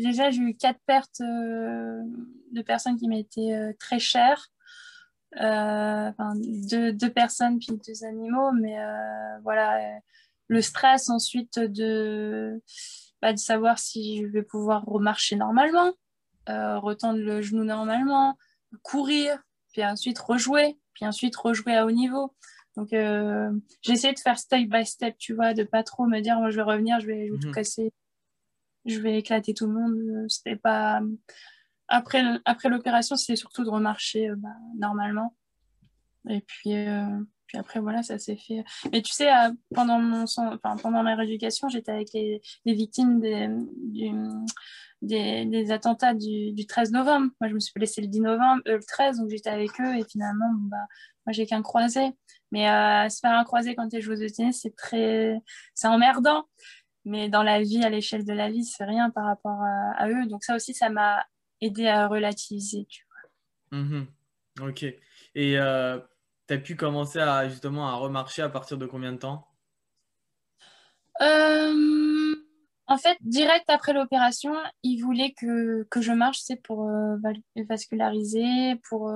déjà, 0.03 0.31
j'ai 0.31 0.41
eu 0.41 0.55
quatre 0.55 0.81
pertes 0.87 1.21
de 1.21 2.63
personnes 2.63 2.97
qui 2.97 3.09
m'étaient 3.09 3.75
très 3.79 3.99
chères. 3.99 4.49
Euh, 5.41 6.11
enfin, 6.11 6.35
deux, 6.37 6.93
deux, 6.93 7.11
personnes 7.11 7.59
puis 7.59 7.79
deux 7.87 8.05
animaux, 8.05 8.53
mais 8.53 8.79
euh, 8.79 9.39
voilà, 9.43 9.81
le 10.49 10.61
stress 10.61 11.09
ensuite 11.09 11.59
de, 11.59 12.61
bah, 13.23 13.33
de 13.33 13.39
savoir 13.39 13.79
si 13.79 14.23
je 14.23 14.27
vais 14.27 14.43
pouvoir 14.43 14.85
remarcher 14.85 15.37
normalement, 15.37 15.93
euh, 16.49 16.79
retendre 16.79 17.19
le 17.19 17.41
genou 17.41 17.65
normalement, 17.65 18.37
courir, 18.83 19.39
puis 19.73 19.85
ensuite 19.85 20.19
rejouer, 20.19 20.79
puis 20.93 21.07
ensuite 21.07 21.35
rejouer 21.37 21.75
à 21.75 21.87
haut 21.87 21.91
niveau. 21.91 22.35
Donc, 22.77 22.93
euh, 22.93 23.51
j'essaie 23.83 24.13
de 24.13 24.19
faire 24.19 24.39
step 24.39 24.69
by 24.69 24.85
step, 24.85 25.17
tu 25.19 25.35
vois, 25.35 25.55
de 25.55 25.63
pas 25.63 25.83
trop 25.83 26.07
me 26.07 26.21
dire, 26.21 26.39
moi, 26.39 26.51
je 26.51 26.57
vais 26.57 26.63
revenir, 26.63 27.01
je 27.01 27.07
vais, 27.07 27.29
je 27.29 27.33
vais 27.33 27.39
tout 27.39 27.49
mhm. 27.49 27.55
casser, 27.55 27.93
je 28.85 28.99
vais 29.01 29.19
éclater 29.19 29.55
tout 29.55 29.67
le 29.67 29.75
monde. 29.75 30.29
C'était 30.29 30.57
pas, 30.57 31.01
après, 31.93 32.23
après 32.47 32.71
l'opération, 32.71 33.17
c'est 33.17 33.37
surtout 33.37 33.65
de 33.65 33.71
remarcher 33.71 34.31
euh, 34.31 34.35
bah, 34.37 34.49
normalement. 34.79 35.35
Et 36.29 36.41
puis, 36.41 36.75
euh, 36.75 37.21
puis 37.47 37.59
après, 37.59 37.81
voilà, 37.81 38.03
ça 38.03 38.19
s'est 38.19 38.37
fait. 38.37 38.65
Mais 38.93 39.03
tu 39.03 39.13
sais, 39.13 39.31
euh, 39.31 39.51
pendant, 39.75 39.99
mon, 39.99 40.25
enfin, 40.25 40.77
pendant 40.83 41.03
ma 41.03 41.15
rééducation, 41.15 41.69
j'étais 41.69 41.93
avec 41.93 42.09
les, 42.15 42.41
victimes 42.65 43.21
des, 43.21 43.49
des, 45.03 45.71
attentats 45.71 46.15
du, 46.15 46.53
du, 46.53 46.67
13 46.67 46.93
novembre. 46.93 47.31
Moi, 47.41 47.49
je 47.51 47.55
me 47.55 47.61
suis 47.61 47.73
blessée 47.75 48.01
le 48.01 48.07
10 48.07 48.21
novembre, 48.23 48.63
le 48.65 48.81
13, 48.81 49.19
donc 49.19 49.29
j'étais 49.29 49.51
avec 49.51 49.79
eux. 49.79 49.95
Et 49.95 50.05
finalement, 50.11 50.51
bah, 50.71 50.77
moi, 51.27 51.33
j'ai 51.33 51.45
qu'un 51.45 51.63
croisé. 51.63 52.13
Mais 52.53 52.65
se 53.11 53.19
faire 53.21 53.33
un 53.33 53.45
croisé 53.45 53.75
quand 53.75 53.89
tu 53.89 53.97
es 53.97 54.01
joueuse 54.01 54.21
de 54.21 54.29
tennis, 54.29 54.61
c'est 54.63 54.77
très... 54.77 55.41
c'est 55.75 55.89
emmerdant. 55.89 56.47
Mais 57.05 57.29
dans 57.29 57.43
la 57.43 57.61
vie, 57.61 57.83
à 57.85 57.91
l'échelle 57.91 58.25
de 58.25 58.33
la 58.33 58.51
vie, 58.51 58.65
c'est 58.65 58.85
rien 58.85 59.11
par 59.11 59.25
rapport 59.25 59.61
à, 59.97 60.09
eux. 60.09 60.27
Donc 60.27 60.45
ça 60.45 60.55
aussi, 60.55 60.73
ça 60.73 60.89
m'a 60.89 61.25
aidé 61.63 61.87
à 61.87 62.09
relativiser, 62.09 62.85
tu 62.89 63.07
vois. 63.07 63.79
Mmh 63.81 64.07
ok. 64.61 64.83
Et 65.35 65.59
euh, 65.59 65.99
tu 66.47 66.55
as 66.55 66.59
pu 66.59 66.77
commencer 66.77 67.19
à 67.19 67.49
justement 67.49 67.89
à 67.89 67.95
remarcher 67.95 68.43
à 68.43 68.51
partir 68.51 68.77
de 68.77 68.85
combien 68.85 69.13
de 69.13 69.19
temps? 69.19 69.47
Euh, 71.23 72.35
En 72.87 72.99
fait, 72.99 73.17
direct 73.23 73.65
après 73.69 73.95
l'opération, 73.95 74.55
il 74.83 75.01
voulait 75.01 75.33
que, 75.33 75.85
que, 75.85 76.03
je 76.03 76.13
marche, 76.13 76.41
c'est 76.43 76.61
pour 76.61 76.87
euh, 76.89 77.17
vasculariser, 77.69 78.77
pour, 78.89 79.11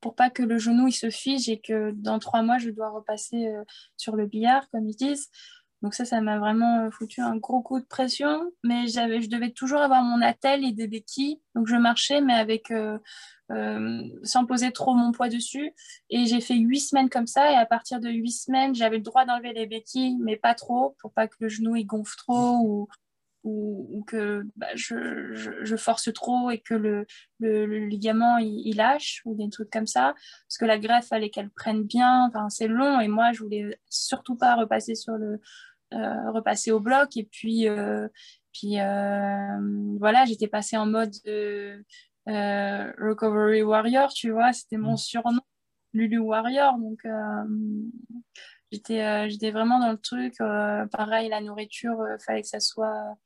pour 0.00 0.14
pas 0.14 0.30
que 0.30 0.44
le 0.44 0.58
genou 0.58 0.86
il 0.86 0.92
se 0.92 1.10
fige 1.10 1.48
et 1.48 1.60
que 1.60 1.90
dans 1.92 2.20
trois 2.20 2.42
mois, 2.42 2.58
je 2.58 2.70
dois 2.70 2.90
repasser 2.90 3.52
sur 3.96 4.14
le 4.14 4.26
billard, 4.26 4.68
comme 4.70 4.86
ils 4.86 4.96
disent. 4.96 5.28
Donc 5.82 5.94
ça, 5.94 6.04
ça 6.04 6.20
m'a 6.20 6.38
vraiment 6.38 6.86
euh, 6.86 6.90
foutu 6.90 7.20
un 7.20 7.36
gros 7.36 7.62
coup 7.62 7.80
de 7.80 7.84
pression. 7.84 8.52
Mais 8.64 8.88
j'avais, 8.88 9.20
je 9.20 9.28
devais 9.28 9.50
toujours 9.50 9.80
avoir 9.80 10.02
mon 10.02 10.20
attel 10.22 10.64
et 10.64 10.72
des 10.72 10.88
béquilles. 10.88 11.40
Donc 11.54 11.66
je 11.68 11.76
marchais, 11.76 12.20
mais 12.20 12.34
avec 12.34 12.70
euh, 12.70 12.98
euh, 13.52 14.02
sans 14.24 14.44
poser 14.44 14.72
trop 14.72 14.94
mon 14.94 15.12
poids 15.12 15.28
dessus. 15.28 15.72
Et 16.10 16.26
j'ai 16.26 16.40
fait 16.40 16.56
huit 16.56 16.80
semaines 16.80 17.10
comme 17.10 17.26
ça. 17.26 17.52
Et 17.52 17.56
à 17.56 17.66
partir 17.66 18.00
de 18.00 18.08
huit 18.08 18.32
semaines, 18.32 18.74
j'avais 18.74 18.96
le 18.96 19.02
droit 19.02 19.24
d'enlever 19.24 19.52
les 19.52 19.66
béquilles, 19.66 20.16
mais 20.20 20.36
pas 20.36 20.54
trop, 20.54 20.96
pour 21.00 21.12
pas 21.12 21.28
que 21.28 21.36
le 21.40 21.48
genou 21.48 21.76
il 21.76 21.84
gonfle 21.84 22.16
trop 22.16 22.58
ou, 22.60 22.88
ou, 23.48 24.04
que 24.06 24.44
bah, 24.56 24.68
je, 24.74 25.32
je, 25.62 25.76
force 25.76 26.12
trop 26.12 26.50
et 26.50 26.58
que 26.58 26.74
le, 26.74 27.06
le, 27.40 27.64
ligament 27.86 28.38
il, 28.38 28.76
lâche 28.76 29.22
ou 29.24 29.34
des 29.34 29.48
trucs 29.48 29.70
comme 29.70 29.86
ça. 29.86 30.14
Parce 30.46 30.58
que 30.58 30.64
la 30.64 30.78
greffe, 30.78 31.08
fallait 31.08 31.30
qu'elle 31.30 31.50
prenne 31.50 31.84
bien. 31.84 32.26
Enfin, 32.26 32.48
c'est 32.48 32.68
long 32.68 33.00
et 33.00 33.08
moi, 33.08 33.32
je 33.32 33.42
voulais 33.42 33.78
surtout 33.88 34.36
pas 34.36 34.54
repasser 34.56 34.94
sur 34.94 35.14
le, 35.14 35.40
euh, 35.94 36.30
repasser 36.32 36.70
au 36.70 36.80
bloc. 36.80 37.16
Et 37.16 37.24
puis, 37.24 37.66
euh, 37.68 38.08
puis 38.52 38.78
euh, 38.78 39.96
voilà, 39.98 40.26
j'étais 40.26 40.48
passée 40.48 40.76
en 40.76 40.86
mode 40.86 41.14
Recovery 42.26 43.62
Warrior, 43.62 44.12
tu 44.12 44.30
vois, 44.30 44.52
c'était 44.52 44.76
mon 44.76 44.94
mm. 44.94 44.98
surnom, 44.98 45.40
Lulu 45.94 46.18
Warrior. 46.18 46.76
Donc, 46.78 47.00
j'étais 48.70 49.30
j'étais 49.30 49.50
vraiment 49.50 49.78
dans 49.78 49.92
le 49.92 49.98
truc. 49.98 50.34
pareil, 50.90 51.30
la 51.30 51.40
nourriture, 51.40 51.96
il 52.06 52.22
fallait 52.22 52.42
que 52.42 52.48
ça 52.48 52.60
soit 52.60 53.16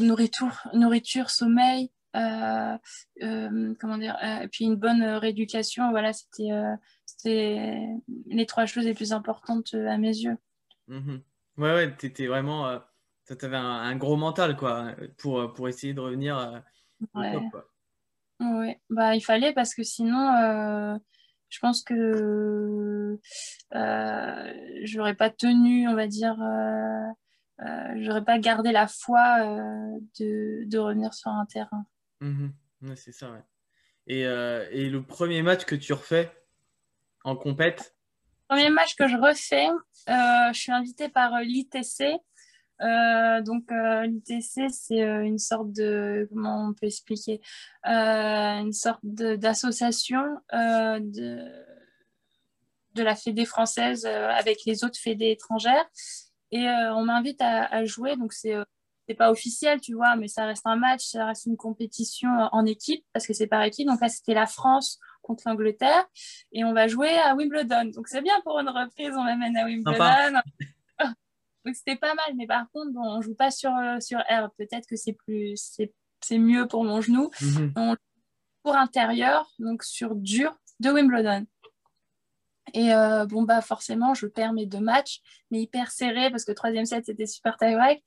nourriture, 0.00 0.68
nourriture, 0.72 1.30
sommeil. 1.30 1.90
comment 2.12 3.98
dire, 3.98 4.16
et 4.42 4.48
puis 4.48 4.64
une 4.64 4.76
bonne 4.76 5.02
rééducation, 5.02 5.90
voilà, 5.90 6.12
c'était 6.12 6.50
les 8.26 8.46
trois 8.46 8.66
choses 8.66 8.84
les 8.84 8.94
plus 8.94 9.12
importantes 9.12 9.74
à 9.74 9.98
mes 9.98 10.16
yeux. 10.16 10.36
Mm-hmm. 10.88 11.20
Ouais, 11.56 11.72
ouais, 11.74 11.96
t'étais 11.96 12.26
vraiment. 12.26 12.68
Euh, 12.68 12.78
un, 13.30 13.54
un, 13.54 13.96
gros 13.96 14.16
mental, 14.16 14.56
quoi, 14.56 14.94
pour, 15.16 15.40
euh, 15.40 15.48
pour 15.48 15.66
essayer 15.68 15.94
de 15.94 16.00
revenir 16.00 16.36
euh, 16.36 16.58
ouais. 17.14 17.38
Ouais, 18.40 18.80
bah, 18.90 19.16
il 19.16 19.22
fallait 19.22 19.54
parce 19.54 19.74
que 19.74 19.82
sinon, 19.82 20.98
je 21.48 21.58
pense 21.60 21.82
que 21.82 23.18
je 23.72 24.96
n'aurais 24.96 25.14
pas 25.14 25.30
tenu, 25.30 25.88
on 25.88 25.94
va 25.94 26.06
dire, 26.06 26.36
j'aurais 27.58 28.24
pas 28.24 28.38
gardé 28.38 28.72
la 28.72 28.86
foi 28.86 29.40
de, 30.18 30.64
de, 30.64 30.78
revenir 30.78 31.14
sur 31.14 31.30
un 31.30 31.46
terrain. 31.46 31.86
Mmh 32.20 32.48
ouais, 32.82 32.96
c'est 32.96 33.12
ça, 33.12 33.30
ouais. 33.30 33.42
Et, 34.06 34.20
et, 34.20 34.90
le 34.90 35.02
premier 35.02 35.42
match 35.42 35.64
que 35.64 35.74
tu 35.74 35.92
refais 35.92 36.30
en 37.24 37.36
compète, 37.36 37.94
Premier 38.48 38.68
match 38.68 38.94
que 38.94 39.08
je 39.08 39.16
refais, 39.16 39.68
je 40.06 40.58
suis 40.58 40.72
invitée 40.72 41.08
par 41.08 41.40
l'ITC. 41.40 42.04
donc 42.80 43.70
l'ITC, 43.70 44.70
c'est 44.70 45.00
une 45.00 45.38
sorte 45.38 45.72
de, 45.72 46.28
comment 46.30 46.68
on 46.68 46.74
peut 46.74 46.86
expliquer, 46.86 47.40
une 47.84 48.72
sorte 48.72 49.00
d'association 49.02 50.22
de, 50.52 51.48
de, 52.94 53.02
la 53.02 53.16
Fédé 53.16 53.46
française 53.46 54.04
avec 54.04 54.64
les 54.66 54.84
autres 54.84 54.98
Fédés 54.98 55.30
étrangères. 55.30 55.86
Et 56.50 56.68
on 56.68 57.04
m'invite 57.04 57.40
à, 57.40 57.64
à, 57.64 57.84
jouer, 57.84 58.16
donc 58.16 58.32
c'est 58.32 58.54
c'est 59.08 59.14
pas 59.14 59.30
officiel, 59.30 59.80
tu 59.80 59.94
vois, 59.94 60.16
mais 60.16 60.28
ça 60.28 60.46
reste 60.46 60.66
un 60.66 60.76
match, 60.76 61.02
ça 61.04 61.26
reste 61.26 61.46
une 61.46 61.56
compétition 61.56 62.30
en 62.52 62.64
équipe 62.64 63.04
parce 63.12 63.26
que 63.26 63.34
c'est 63.34 63.46
par 63.46 63.62
équipe. 63.62 63.86
Donc 63.86 64.00
là, 64.00 64.08
c'était 64.08 64.34
la 64.34 64.46
France 64.46 64.98
contre 65.22 65.44
l'Angleterre 65.46 66.06
et 66.52 66.64
on 66.64 66.72
va 66.72 66.88
jouer 66.88 67.16
à 67.18 67.34
Wimbledon. 67.34 67.90
Donc 67.94 68.08
c'est 68.08 68.22
bien 68.22 68.40
pour 68.44 68.58
une 68.58 68.68
reprise, 68.68 69.12
on 69.14 69.24
m'amène 69.24 69.56
à 69.56 69.64
Wimbledon. 69.64 70.40
Donc 71.64 71.74
c'était 71.76 71.96
pas 71.96 72.14
mal, 72.14 72.34
mais 72.36 72.46
par 72.46 72.70
contre, 72.72 72.92
bon, 72.92 73.02
on 73.02 73.22
joue 73.22 73.34
pas 73.34 73.50
sur, 73.50 73.74
euh, 73.74 73.98
sur 73.98 74.20
herbe. 74.28 74.50
Peut-être 74.58 74.86
que 74.86 74.96
c'est 74.96 75.14
plus, 75.14 75.56
c'est 75.56 76.38
mieux 76.38 76.66
pour 76.68 76.84
mon 76.84 77.00
genou. 77.00 77.30
Mhm. 77.40 77.72
On 77.76 77.96
pour 78.62 78.76
intérieur, 78.76 79.50
donc 79.58 79.82
sur 79.82 80.14
dur 80.14 80.56
de 80.80 80.90
Wimbledon. 80.90 81.46
Et 82.72 82.94
euh, 82.94 83.26
bon, 83.26 83.42
bah 83.42 83.60
forcément, 83.60 84.14
je 84.14 84.26
perds 84.26 84.52
mes 84.52 84.66
deux 84.66 84.80
matchs, 84.80 85.20
mais 85.50 85.60
hyper 85.60 85.90
serré 85.90 86.30
parce 86.30 86.44
que 86.44 86.52
le 86.52 86.56
troisième 86.56 86.86
set, 86.86 87.04
c'était 87.04 87.26
super 87.26 87.56
tie-break. 87.56 88.02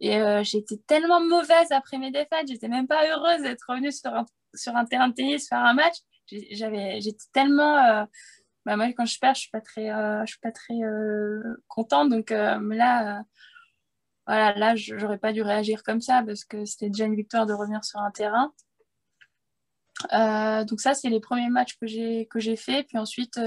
Et 0.00 0.16
euh, 0.16 0.42
j'étais 0.42 0.76
tellement 0.86 1.20
mauvaise 1.20 1.70
après 1.70 1.98
mes 1.98 2.10
défaites, 2.10 2.48
j'étais 2.48 2.68
même 2.68 2.88
pas 2.88 3.08
heureuse 3.08 3.42
d'être 3.42 3.64
revenue 3.68 3.92
sur 3.92 4.12
un, 4.12 4.26
sur 4.54 4.74
un 4.76 4.84
terrain 4.84 5.08
de 5.08 5.14
tennis 5.14 5.48
faire 5.48 5.60
un 5.60 5.74
match. 5.74 5.96
J'étais 6.26 7.14
tellement. 7.32 7.76
Euh, 7.76 8.04
bah 8.66 8.76
moi, 8.76 8.86
quand 8.94 9.04
je 9.04 9.18
perds, 9.18 9.34
je 9.34 9.40
suis 9.42 9.50
pas 9.50 9.60
très, 9.60 9.88
je 9.88 10.26
suis 10.26 10.40
pas 10.40 10.50
très 10.50 10.74
contente. 11.68 12.08
Donc 12.08 12.30
là, 12.30 13.22
voilà, 14.26 14.54
là, 14.54 14.74
j'aurais 14.74 15.18
pas 15.18 15.32
dû 15.34 15.42
réagir 15.42 15.82
comme 15.82 16.00
ça 16.00 16.22
parce 16.22 16.44
que 16.44 16.64
c'était 16.64 16.88
déjà 16.88 17.04
une 17.04 17.14
victoire 17.14 17.44
de 17.44 17.52
revenir 17.52 17.84
sur 17.84 18.00
un 18.00 18.10
terrain. 18.10 18.52
Donc 20.10 20.80
ça, 20.80 20.94
c'est 20.94 21.08
les 21.08 21.20
premiers 21.20 21.50
matchs 21.50 21.76
que 21.80 21.86
j'ai 21.86 22.26
que 22.26 22.40
j'ai 22.40 22.56
fait. 22.56 22.82
Puis 22.84 22.98
ensuite, 22.98 23.40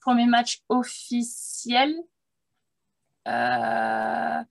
premier 0.00 0.26
match 0.26 0.62
officiel. 0.68 1.94
Euh, 3.28 4.42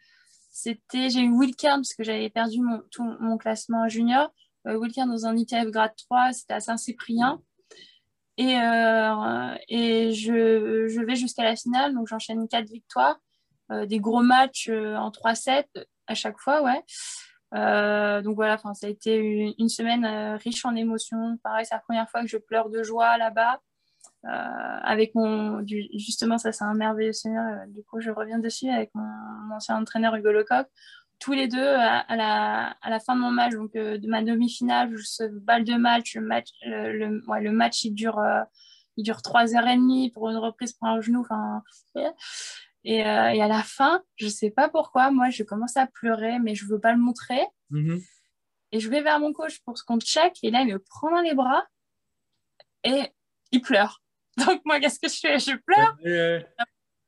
c'était, 0.52 1.10
j'ai 1.10 1.22
eu 1.22 1.32
Wilkern 1.32 1.82
parce 1.82 1.94
que 1.94 2.04
j'avais 2.04 2.30
perdu 2.30 2.62
mon, 2.62 2.82
tout 2.90 3.04
mon 3.20 3.38
classement 3.38 3.88
junior. 3.88 4.32
Euh, 4.68 4.78
Wilkern 4.78 5.10
dans 5.10 5.26
un 5.26 5.36
ITF 5.36 5.70
grade 5.70 5.96
3, 5.96 6.34
c'était 6.34 6.54
à 6.54 6.60
Saint-Cyprien. 6.60 7.42
Et, 8.38 8.58
euh, 8.60 9.56
et 9.70 10.12
je, 10.14 10.88
je, 10.88 11.02
vais 11.02 11.16
jusqu'à 11.16 11.44
la 11.44 11.56
finale, 11.56 11.94
donc 11.94 12.08
j'enchaîne 12.08 12.48
quatre 12.48 12.68
victoires, 12.70 13.18
euh, 13.72 13.86
des 13.86 14.00
gros 14.00 14.22
matchs 14.22 14.70
en 14.70 15.10
3-7 15.10 15.66
à 16.08 16.16
chaque 16.16 16.38
fois, 16.40 16.62
ouais. 16.62 16.84
Donc 17.56 18.36
voilà, 18.36 18.58
ça 18.58 18.88
a 18.88 18.90
été 18.90 19.16
une, 19.58 19.70
semaine 19.70 20.06
riche 20.38 20.66
en 20.66 20.76
émotions. 20.76 21.38
Pareil, 21.44 21.66
c'est 21.66 21.76
la 21.76 21.82
première 21.82 22.10
fois 22.10 22.22
que 22.22 22.28
je 22.28 22.38
pleure 22.38 22.70
de 22.70 22.84
joie 22.84 23.18
là-bas. 23.18 23.60
Euh, 24.26 24.80
avec 24.82 25.14
mon 25.14 25.64
justement 25.94 26.40
ça 26.40 26.52
c'est 26.52 26.64
un 26.64 26.74
merveilleux 26.74 27.12
euh, 27.28 27.66
du 27.68 27.84
coup 27.84 28.00
je 28.00 28.10
reviens 28.10 28.40
dessus 28.40 28.70
avec 28.70 28.90
mon, 28.96 29.06
ancien 29.54 29.80
entraîneur 29.80 30.16
Hugo 30.16 30.32
Lecoq 30.32 30.66
tous 31.20 31.34
les 31.34 31.48
deux 31.48 31.60
à, 31.60 32.16
la, 32.16 33.00
fin 33.02 33.16
de 33.16 33.22
mon 33.22 33.30
match 33.30 33.54
donc 33.54 33.76
euh, 33.76 34.00
de 34.00 34.08
ma 34.08 34.24
demi-finale 34.24 34.98
ce 34.98 35.26
balle 35.26 35.64
de 35.64 35.76
match 35.76 36.16
le 36.16 37.52
match 37.52 37.84
il 37.84 37.94
dure 37.94 38.20
il 38.98 39.04
dure 39.04 39.22
trois 39.22 39.56
heures 39.56 39.68
et 39.68 39.76
demie 39.76 40.10
pour 40.10 40.28
une 40.32 40.38
reprise 40.38 40.74
pour 40.74 40.88
un 40.88 41.02
genou 41.02 41.22
enfin 41.22 41.62
et, 42.86 43.00
et, 43.00 43.04
à 43.04 43.48
la 43.48 43.64
fin 43.64 44.04
je 44.16 44.28
sais 44.28 44.52
pas 44.52 44.70
pourquoi 44.70 45.12
moi 45.12 45.30
je 45.30 45.44
commence 45.44 45.76
à 45.76 45.88
pleurer 45.88 46.40
mais 46.40 46.56
je 46.56 46.66
veux 46.66 46.80
pas 46.80 46.94
le 46.94 47.00
montrer 47.00 47.46
mm-hmm. 47.72 48.02
et 48.72 48.80
je 48.80 48.90
vais 48.90 49.02
vers 49.02 49.20
mon 49.20 49.34
coach 49.34 49.60
pour 49.66 49.76
qu'on 49.86 50.00
check 50.00 50.38
et 50.44 50.52
là 50.52 50.62
il 50.62 50.74
me 50.74 50.80
prend 50.80 51.12
dans 51.12 51.22
les 51.22 51.34
bras 51.34 51.66
et 52.84 53.12
il 53.52 53.62
pleure 53.62 54.02
Donc, 54.46 54.62
moi, 54.66 54.80
qu'est-ce 54.80 55.00
que 55.00 55.08
je 55.08 55.20
fais? 55.20 55.40
Je 55.40 55.56
pleure. 55.56 55.96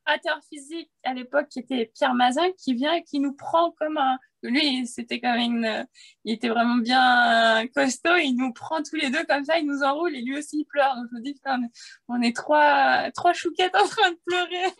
Un 0.10 0.42
physique 0.50 0.90
à 1.04 1.13
l'époque 1.13 1.50
qui 1.50 1.60
était 1.60 1.92
Pierre 1.94 2.13
Mazin 2.13 2.50
qui 2.58 2.74
vient 2.74 2.94
et 2.94 3.04
qui 3.04 3.20
nous 3.20 3.36
prend 3.36 3.72
comme 3.72 3.98
un. 3.98 4.18
Lui, 4.42 4.88
c'était 4.88 5.20
comme 5.20 5.36
une. 5.36 5.86
Il 6.24 6.34
était 6.34 6.48
vraiment 6.48 6.78
bien 6.78 7.68
costaud. 7.76 8.16
Il 8.16 8.36
nous 8.38 8.54
prend 8.54 8.82
tous 8.82 8.96
les 8.96 9.10
deux 9.10 9.26
comme 9.26 9.44
ça, 9.44 9.60
il 9.60 9.66
nous 9.66 9.84
enroule 9.84 10.16
et 10.16 10.22
lui 10.22 10.38
aussi 10.38 10.60
il 10.60 10.66
pleure. 10.66 10.96
Donc, 10.96 11.08
je 11.12 11.18
me 11.18 11.22
dis, 11.22 11.34
putain, 11.34 11.60
on 12.08 12.22
est 12.22 12.34
trois, 12.34 13.12
trois 13.12 13.34
chouquettes 13.34 13.76
en 13.76 13.86
train 13.86 14.12
de 14.12 14.20
pleurer. 14.26 14.72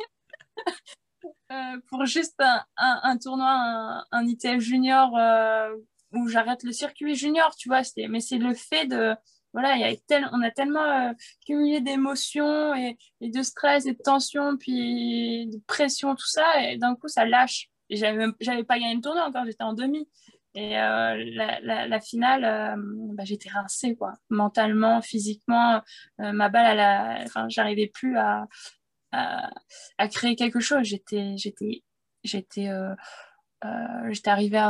Euh, 1.52 1.80
pour 1.90 2.06
juste 2.06 2.42
un, 2.76 3.18
tournoi, 3.18 3.50
un, 3.50 4.06
un, 4.12 4.28
ITF 4.28 4.60
junior 4.60 5.18
euh, 5.18 5.74
où 6.12 6.28
j'arrête 6.28 6.64
le 6.64 6.74
circuit 6.74 7.16
junior, 7.16 7.56
tu 7.56 7.70
vois. 7.70 7.82
Mais 8.10 8.20
c'est 8.20 8.38
le 8.38 8.54
fait 8.54 8.86
de 8.86 9.16
voilà, 9.54 9.76
il 9.76 9.82
y 9.82 10.14
a 10.14 10.30
on 10.34 10.42
a 10.42 10.52
tellement 10.52 10.84
euh, 10.84 11.14
cumulé 11.46 11.80
d'émotions 11.80 12.76
et, 12.76 12.98
de 13.22 13.42
stress 13.42 13.86
et 13.86 13.94
de 13.94 13.98
tension, 14.04 14.58
puis 14.58 15.48
de 15.48 15.58
pression, 15.68 16.16
tout 16.16 16.28
ça, 16.28 16.46
et 16.62 16.78
d'un 16.78 16.96
coup, 16.96 17.08
ça 17.08 17.26
lâche. 17.26 17.70
Et 17.90 17.96
j'avais, 17.96 18.28
pas 18.64 18.78
gagné 18.78 18.96
le 18.96 19.02
tournoi 19.02 19.26
encore, 19.26 19.46
j'étais 19.46 19.64
en 19.64 19.74
demi. 19.74 20.08
Et 20.54 20.72
la, 20.72 22.00
finale, 22.02 22.44
euh, 22.44 22.76
bah, 23.14 23.24
j'étais 23.24 23.50
rincée, 23.50 23.96
quoi. 23.96 24.14
Mentalement, 24.30 25.02
physiquement, 25.02 25.82
ma 26.18 26.50
balle, 26.50 27.26
j'arrivais 27.48 27.88
plus 27.88 28.18
à, 28.18 28.48
à, 29.12 29.50
créer 30.10 30.36
quelque 30.36 30.60
chose. 30.60 30.84
J'étais, 30.84 31.36
j'étais, 31.38 31.84
j'étais 32.24 32.70
euh, 32.70 34.12
j'étais 34.12 34.30
arrivée 34.30 34.64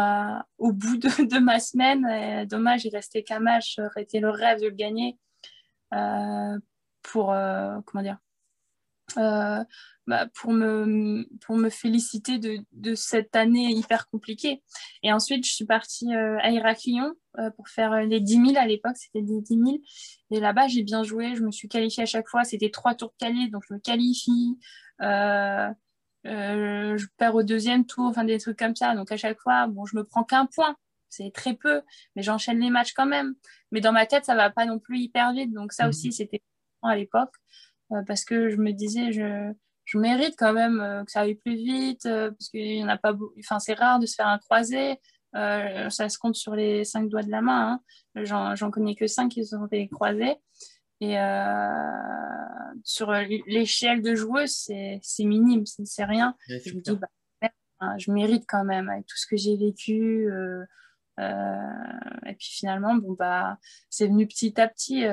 au 0.57 0.71
bout 0.71 0.97
de, 0.97 1.39
ma 1.39 1.59
semaine. 1.59 2.47
dommage, 2.47 2.85
il 2.85 2.95
restait 2.95 3.23
qu'un 3.23 3.39
match. 3.39 3.75
Ça 3.75 3.85
aurait 3.85 4.03
été 4.03 4.19
le 4.19 4.29
rêve 4.29 4.61
de 4.61 4.67
le 4.67 4.75
gagner 4.75 5.17
euh, 5.93 6.57
pour, 7.01 7.31
euh, 7.31 7.79
comment 7.85 8.03
dire, 8.03 8.17
bah, 9.15 10.27
pour, 10.35 10.53
me, 10.53 11.27
pour 11.45 11.57
me 11.57 11.69
féliciter 11.69 12.37
de, 12.39 12.59
de, 12.71 12.95
cette 12.95 13.35
année 13.35 13.71
hyper 13.71 14.07
compliquée. 14.09 14.61
Et 15.03 15.11
ensuite, 15.11 15.45
je 15.45 15.53
suis 15.53 15.65
partie 15.65 16.13
à 16.13 16.51
Héraclion 16.51 17.13
pour 17.55 17.67
faire 17.67 18.01
les 18.03 18.19
10 18.19 18.53
000 18.53 18.57
à 18.57 18.65
l'époque, 18.65 18.95
c'était 18.95 19.21
des 19.21 19.41
10 19.41 19.47
000. 19.55 19.77
Et 20.31 20.39
là-bas, 20.39 20.67
j'ai 20.67 20.83
bien 20.83 21.03
joué, 21.03 21.35
je 21.35 21.43
me 21.43 21.51
suis 21.51 21.67
qualifiée 21.67 22.03
à 22.03 22.07
chaque 22.07 22.27
fois. 22.27 22.43
C'était 22.43 22.69
trois 22.69 22.95
tours 22.95 23.13
de 23.21 23.51
donc 23.51 23.63
je 23.67 23.73
me 23.73 23.79
qualifie. 23.79 24.57
Euh, 26.27 26.97
je 26.97 27.05
perds 27.17 27.35
au 27.35 27.43
deuxième 27.43 27.85
tour, 27.85 28.05
enfin 28.05 28.23
des 28.23 28.39
trucs 28.39 28.57
comme 28.57 28.75
ça. 28.75 28.95
Donc 28.95 29.11
à 29.11 29.17
chaque 29.17 29.39
fois, 29.39 29.67
bon, 29.67 29.85
je 29.85 29.95
me 29.95 30.03
prends 30.03 30.23
qu'un 30.23 30.45
point, 30.45 30.75
c'est 31.09 31.31
très 31.33 31.53
peu, 31.53 31.81
mais 32.15 32.21
j'enchaîne 32.21 32.59
les 32.59 32.69
matchs 32.69 32.93
quand 32.93 33.05
même. 33.05 33.35
Mais 33.71 33.81
dans 33.81 33.91
ma 33.91 34.05
tête, 34.05 34.25
ça 34.25 34.35
va 34.35 34.49
pas 34.49 34.65
non 34.65 34.79
plus 34.79 34.99
hyper 34.99 35.31
vite. 35.33 35.53
Donc 35.53 35.73
ça 35.73 35.87
aussi, 35.87 36.07
mhm. 36.07 36.11
c'était 36.11 36.41
à 36.83 36.95
l'époque, 36.95 37.33
euh, 37.33 37.66
parce 38.05 38.25
que 38.25 38.49
je 38.49 38.57
me 38.57 38.71
disais, 38.71 39.11
je, 39.11 39.51
je 39.85 39.97
mérite 39.97 40.35
quand 40.37 40.53
même 40.53 40.79
euh, 40.79 41.03
que 41.03 41.11
ça 41.11 41.21
aille 41.21 41.35
plus 41.35 41.55
vite, 41.55 42.03
parce 42.03 42.49
qu'il 42.49 42.77
y 42.77 42.83
en 42.83 42.89
a 42.89 42.97
pas, 42.97 43.13
enfin 43.39 43.59
c'est 43.59 43.73
rare 43.73 43.99
de 43.99 44.05
se 44.05 44.15
faire 44.15 44.27
un 44.27 44.39
croisé. 44.39 44.99
ça 45.33 46.09
se 46.09 46.17
compte 46.17 46.35
sur 46.35 46.55
les 46.55 46.83
cinq 46.83 47.09
doigts 47.09 47.23
de 47.23 47.31
la 47.31 47.41
main. 47.41 47.81
Hein. 48.15 48.53
J'en 48.55 48.71
connais 48.71 48.95
que 48.95 49.07
cinq 49.07 49.29
qui 49.29 49.45
se 49.45 49.55
sont 49.55 49.67
fait 49.67 49.87
croiser. 49.87 50.35
Et 50.99 51.19
euh, 51.19 52.73
sur 52.83 53.11
l'échelle 53.11 54.01
de 54.01 54.15
joueuse, 54.15 54.51
c'est 54.51 55.23
minime, 55.23 55.65
c'est 55.65 56.05
rien. 56.05 56.35
je 56.47 56.73
me 56.73 56.81
dis, 56.81 56.95
bah, 56.95 57.49
hein, 57.79 57.95
je 57.97 58.11
mérite 58.11 58.45
quand 58.47 58.63
même 58.63 58.89
avec 58.89 59.05
tout 59.05 59.17
ce 59.17 59.27
que 59.27 59.37
j'ai 59.37 59.57
vécu. 59.57 60.27
Euh, 60.31 60.63
euh, 61.19 61.59
et 62.25 62.33
puis 62.33 62.47
finalement, 62.49 62.95
bon, 62.95 63.13
bah, 63.13 63.59
c'est 63.89 64.07
venu 64.07 64.27
petit 64.27 64.59
à 64.59 64.67
petit. 64.67 65.03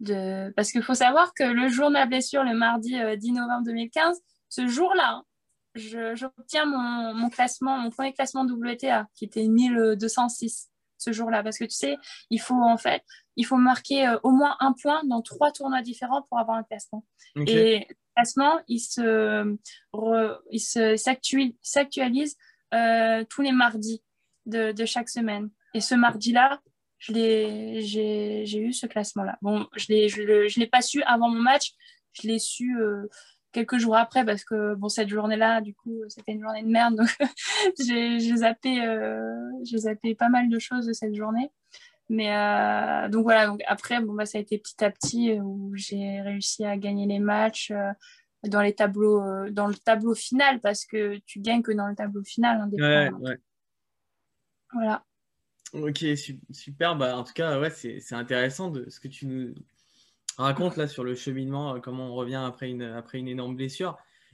De... 0.00 0.52
Parce 0.56 0.72
qu'il 0.72 0.82
faut 0.82 0.94
savoir 0.94 1.32
que 1.34 1.44
le 1.44 1.68
jour 1.68 1.88
de 1.88 1.94
ma 1.94 2.06
blessure, 2.06 2.44
le 2.44 2.54
mardi 2.54 2.96
10 3.16 3.32
novembre 3.32 3.64
2015, 3.64 4.20
ce 4.48 4.66
jour-là, 4.66 5.22
j'obtiens 5.74 6.66
mon, 6.66 7.14
mon, 7.14 7.30
classement, 7.30 7.78
mon 7.78 7.90
premier 7.90 8.12
classement 8.12 8.44
WTA, 8.44 9.06
qui 9.14 9.24
était 9.24 9.46
1206 9.46 10.70
ce 10.98 11.12
jour-là. 11.12 11.42
Parce 11.42 11.58
que 11.58 11.64
tu 11.64 11.76
sais, 11.76 11.96
il 12.30 12.40
faut 12.40 12.54
en 12.54 12.76
fait, 12.76 13.02
il 13.36 13.46
faut 13.46 13.56
marquer 13.56 14.06
euh, 14.06 14.18
au 14.22 14.30
moins 14.30 14.56
un 14.60 14.72
point 14.72 15.02
dans 15.04 15.22
trois 15.22 15.50
tournois 15.50 15.82
différents 15.82 16.22
pour 16.22 16.38
avoir 16.38 16.58
un 16.58 16.62
classement. 16.62 17.04
Et 17.46 17.86
le 17.88 17.94
classement, 18.14 18.60
il 18.68 18.80
se, 18.80 19.56
il 20.50 20.60
se 20.60 20.96
s'actualise 21.62 22.36
euh, 22.74 23.24
tous 23.28 23.42
les 23.42 23.52
mardis 23.52 24.02
de, 24.46 24.72
de, 24.72 24.84
chaque 24.84 25.08
semaine. 25.08 25.50
Et 25.74 25.80
ce 25.80 25.94
mardi-là, 25.94 26.60
j'ai, 27.00 27.80
j'ai 28.44 28.58
eu 28.58 28.72
ce 28.72 28.86
classement-là. 28.86 29.38
Bon, 29.42 29.66
je 29.76 29.92
ne 29.92 30.48
je, 30.48 30.60
l'ai 30.60 30.66
pas 30.66 30.82
su 30.82 31.02
avant 31.02 31.28
mon 31.28 31.40
match, 31.40 31.72
je 32.12 32.28
l'ai 32.28 32.38
su 32.38 32.78
euh, 32.78 33.06
quelques 33.52 33.78
jours 33.78 33.96
après 33.96 34.24
parce 34.24 34.44
que 34.44 34.74
bon 34.74 34.88
cette 34.88 35.08
journée 35.08 35.36
là 35.36 35.60
du 35.60 35.74
coup 35.74 36.04
c'était 36.06 36.32
une 36.32 36.40
journée 36.40 36.62
de 36.62 36.68
merde 36.68 36.94
donc 36.94 37.08
j'ai 37.84 38.36
zappé 38.36 38.80
euh, 38.80 39.34
j'ai 39.64 39.78
zappé 39.78 40.14
pas 40.14 40.28
mal 40.28 40.48
de 40.48 40.58
choses 40.60 40.86
de 40.86 40.92
cette 40.92 41.16
journée 41.16 41.50
mais 42.08 42.32
euh, 42.32 43.08
donc 43.08 43.24
voilà 43.24 43.48
donc 43.48 43.60
après 43.66 44.00
bon 44.00 44.14
bah 44.14 44.24
ça 44.24 44.38
a 44.38 44.40
été 44.40 44.56
petit 44.56 44.84
à 44.84 44.90
petit 44.92 45.32
où 45.40 45.72
j'ai 45.74 46.20
réussi 46.20 46.64
à 46.64 46.76
gagner 46.76 47.06
les 47.06 47.18
matchs 47.18 47.72
dans 48.48 48.62
les 48.62 48.74
tableaux, 48.74 49.22
euh, 49.22 49.50
dans 49.50 49.66
le 49.66 49.74
tableau 49.74 50.14
final 50.14 50.60
parce 50.60 50.84
que 50.86 51.18
tu 51.26 51.40
gagnes 51.40 51.62
que 51.62 51.72
dans 51.72 51.86
le 51.86 51.94
tableau 51.94 52.22
final. 52.24 52.60
Hein, 52.60 52.70
ouais, 52.72 53.10
ouais. 53.20 53.38
Voilà. 54.72 55.04
Ok, 55.72 56.04
super. 56.50 56.96
Bah, 56.96 57.16
en 57.16 57.22
tout 57.22 57.32
cas, 57.32 57.60
ouais, 57.60 57.70
c'est 57.70 58.14
intéressant 58.14 58.70
de 58.70 58.88
ce 58.90 58.98
que 58.98 59.08
tu 59.08 59.26
nous 59.26 59.54
racontes 60.36 60.76
là 60.76 60.88
sur 60.88 61.04
le 61.04 61.14
cheminement, 61.14 61.76
euh, 61.76 61.80
comment 61.80 62.08
on 62.08 62.14
revient 62.14 62.42
après 62.44 62.70
une, 62.70 62.82
après 62.82 63.18
une 63.18 63.28
énorme 63.28 63.56
blessure. 63.56 63.96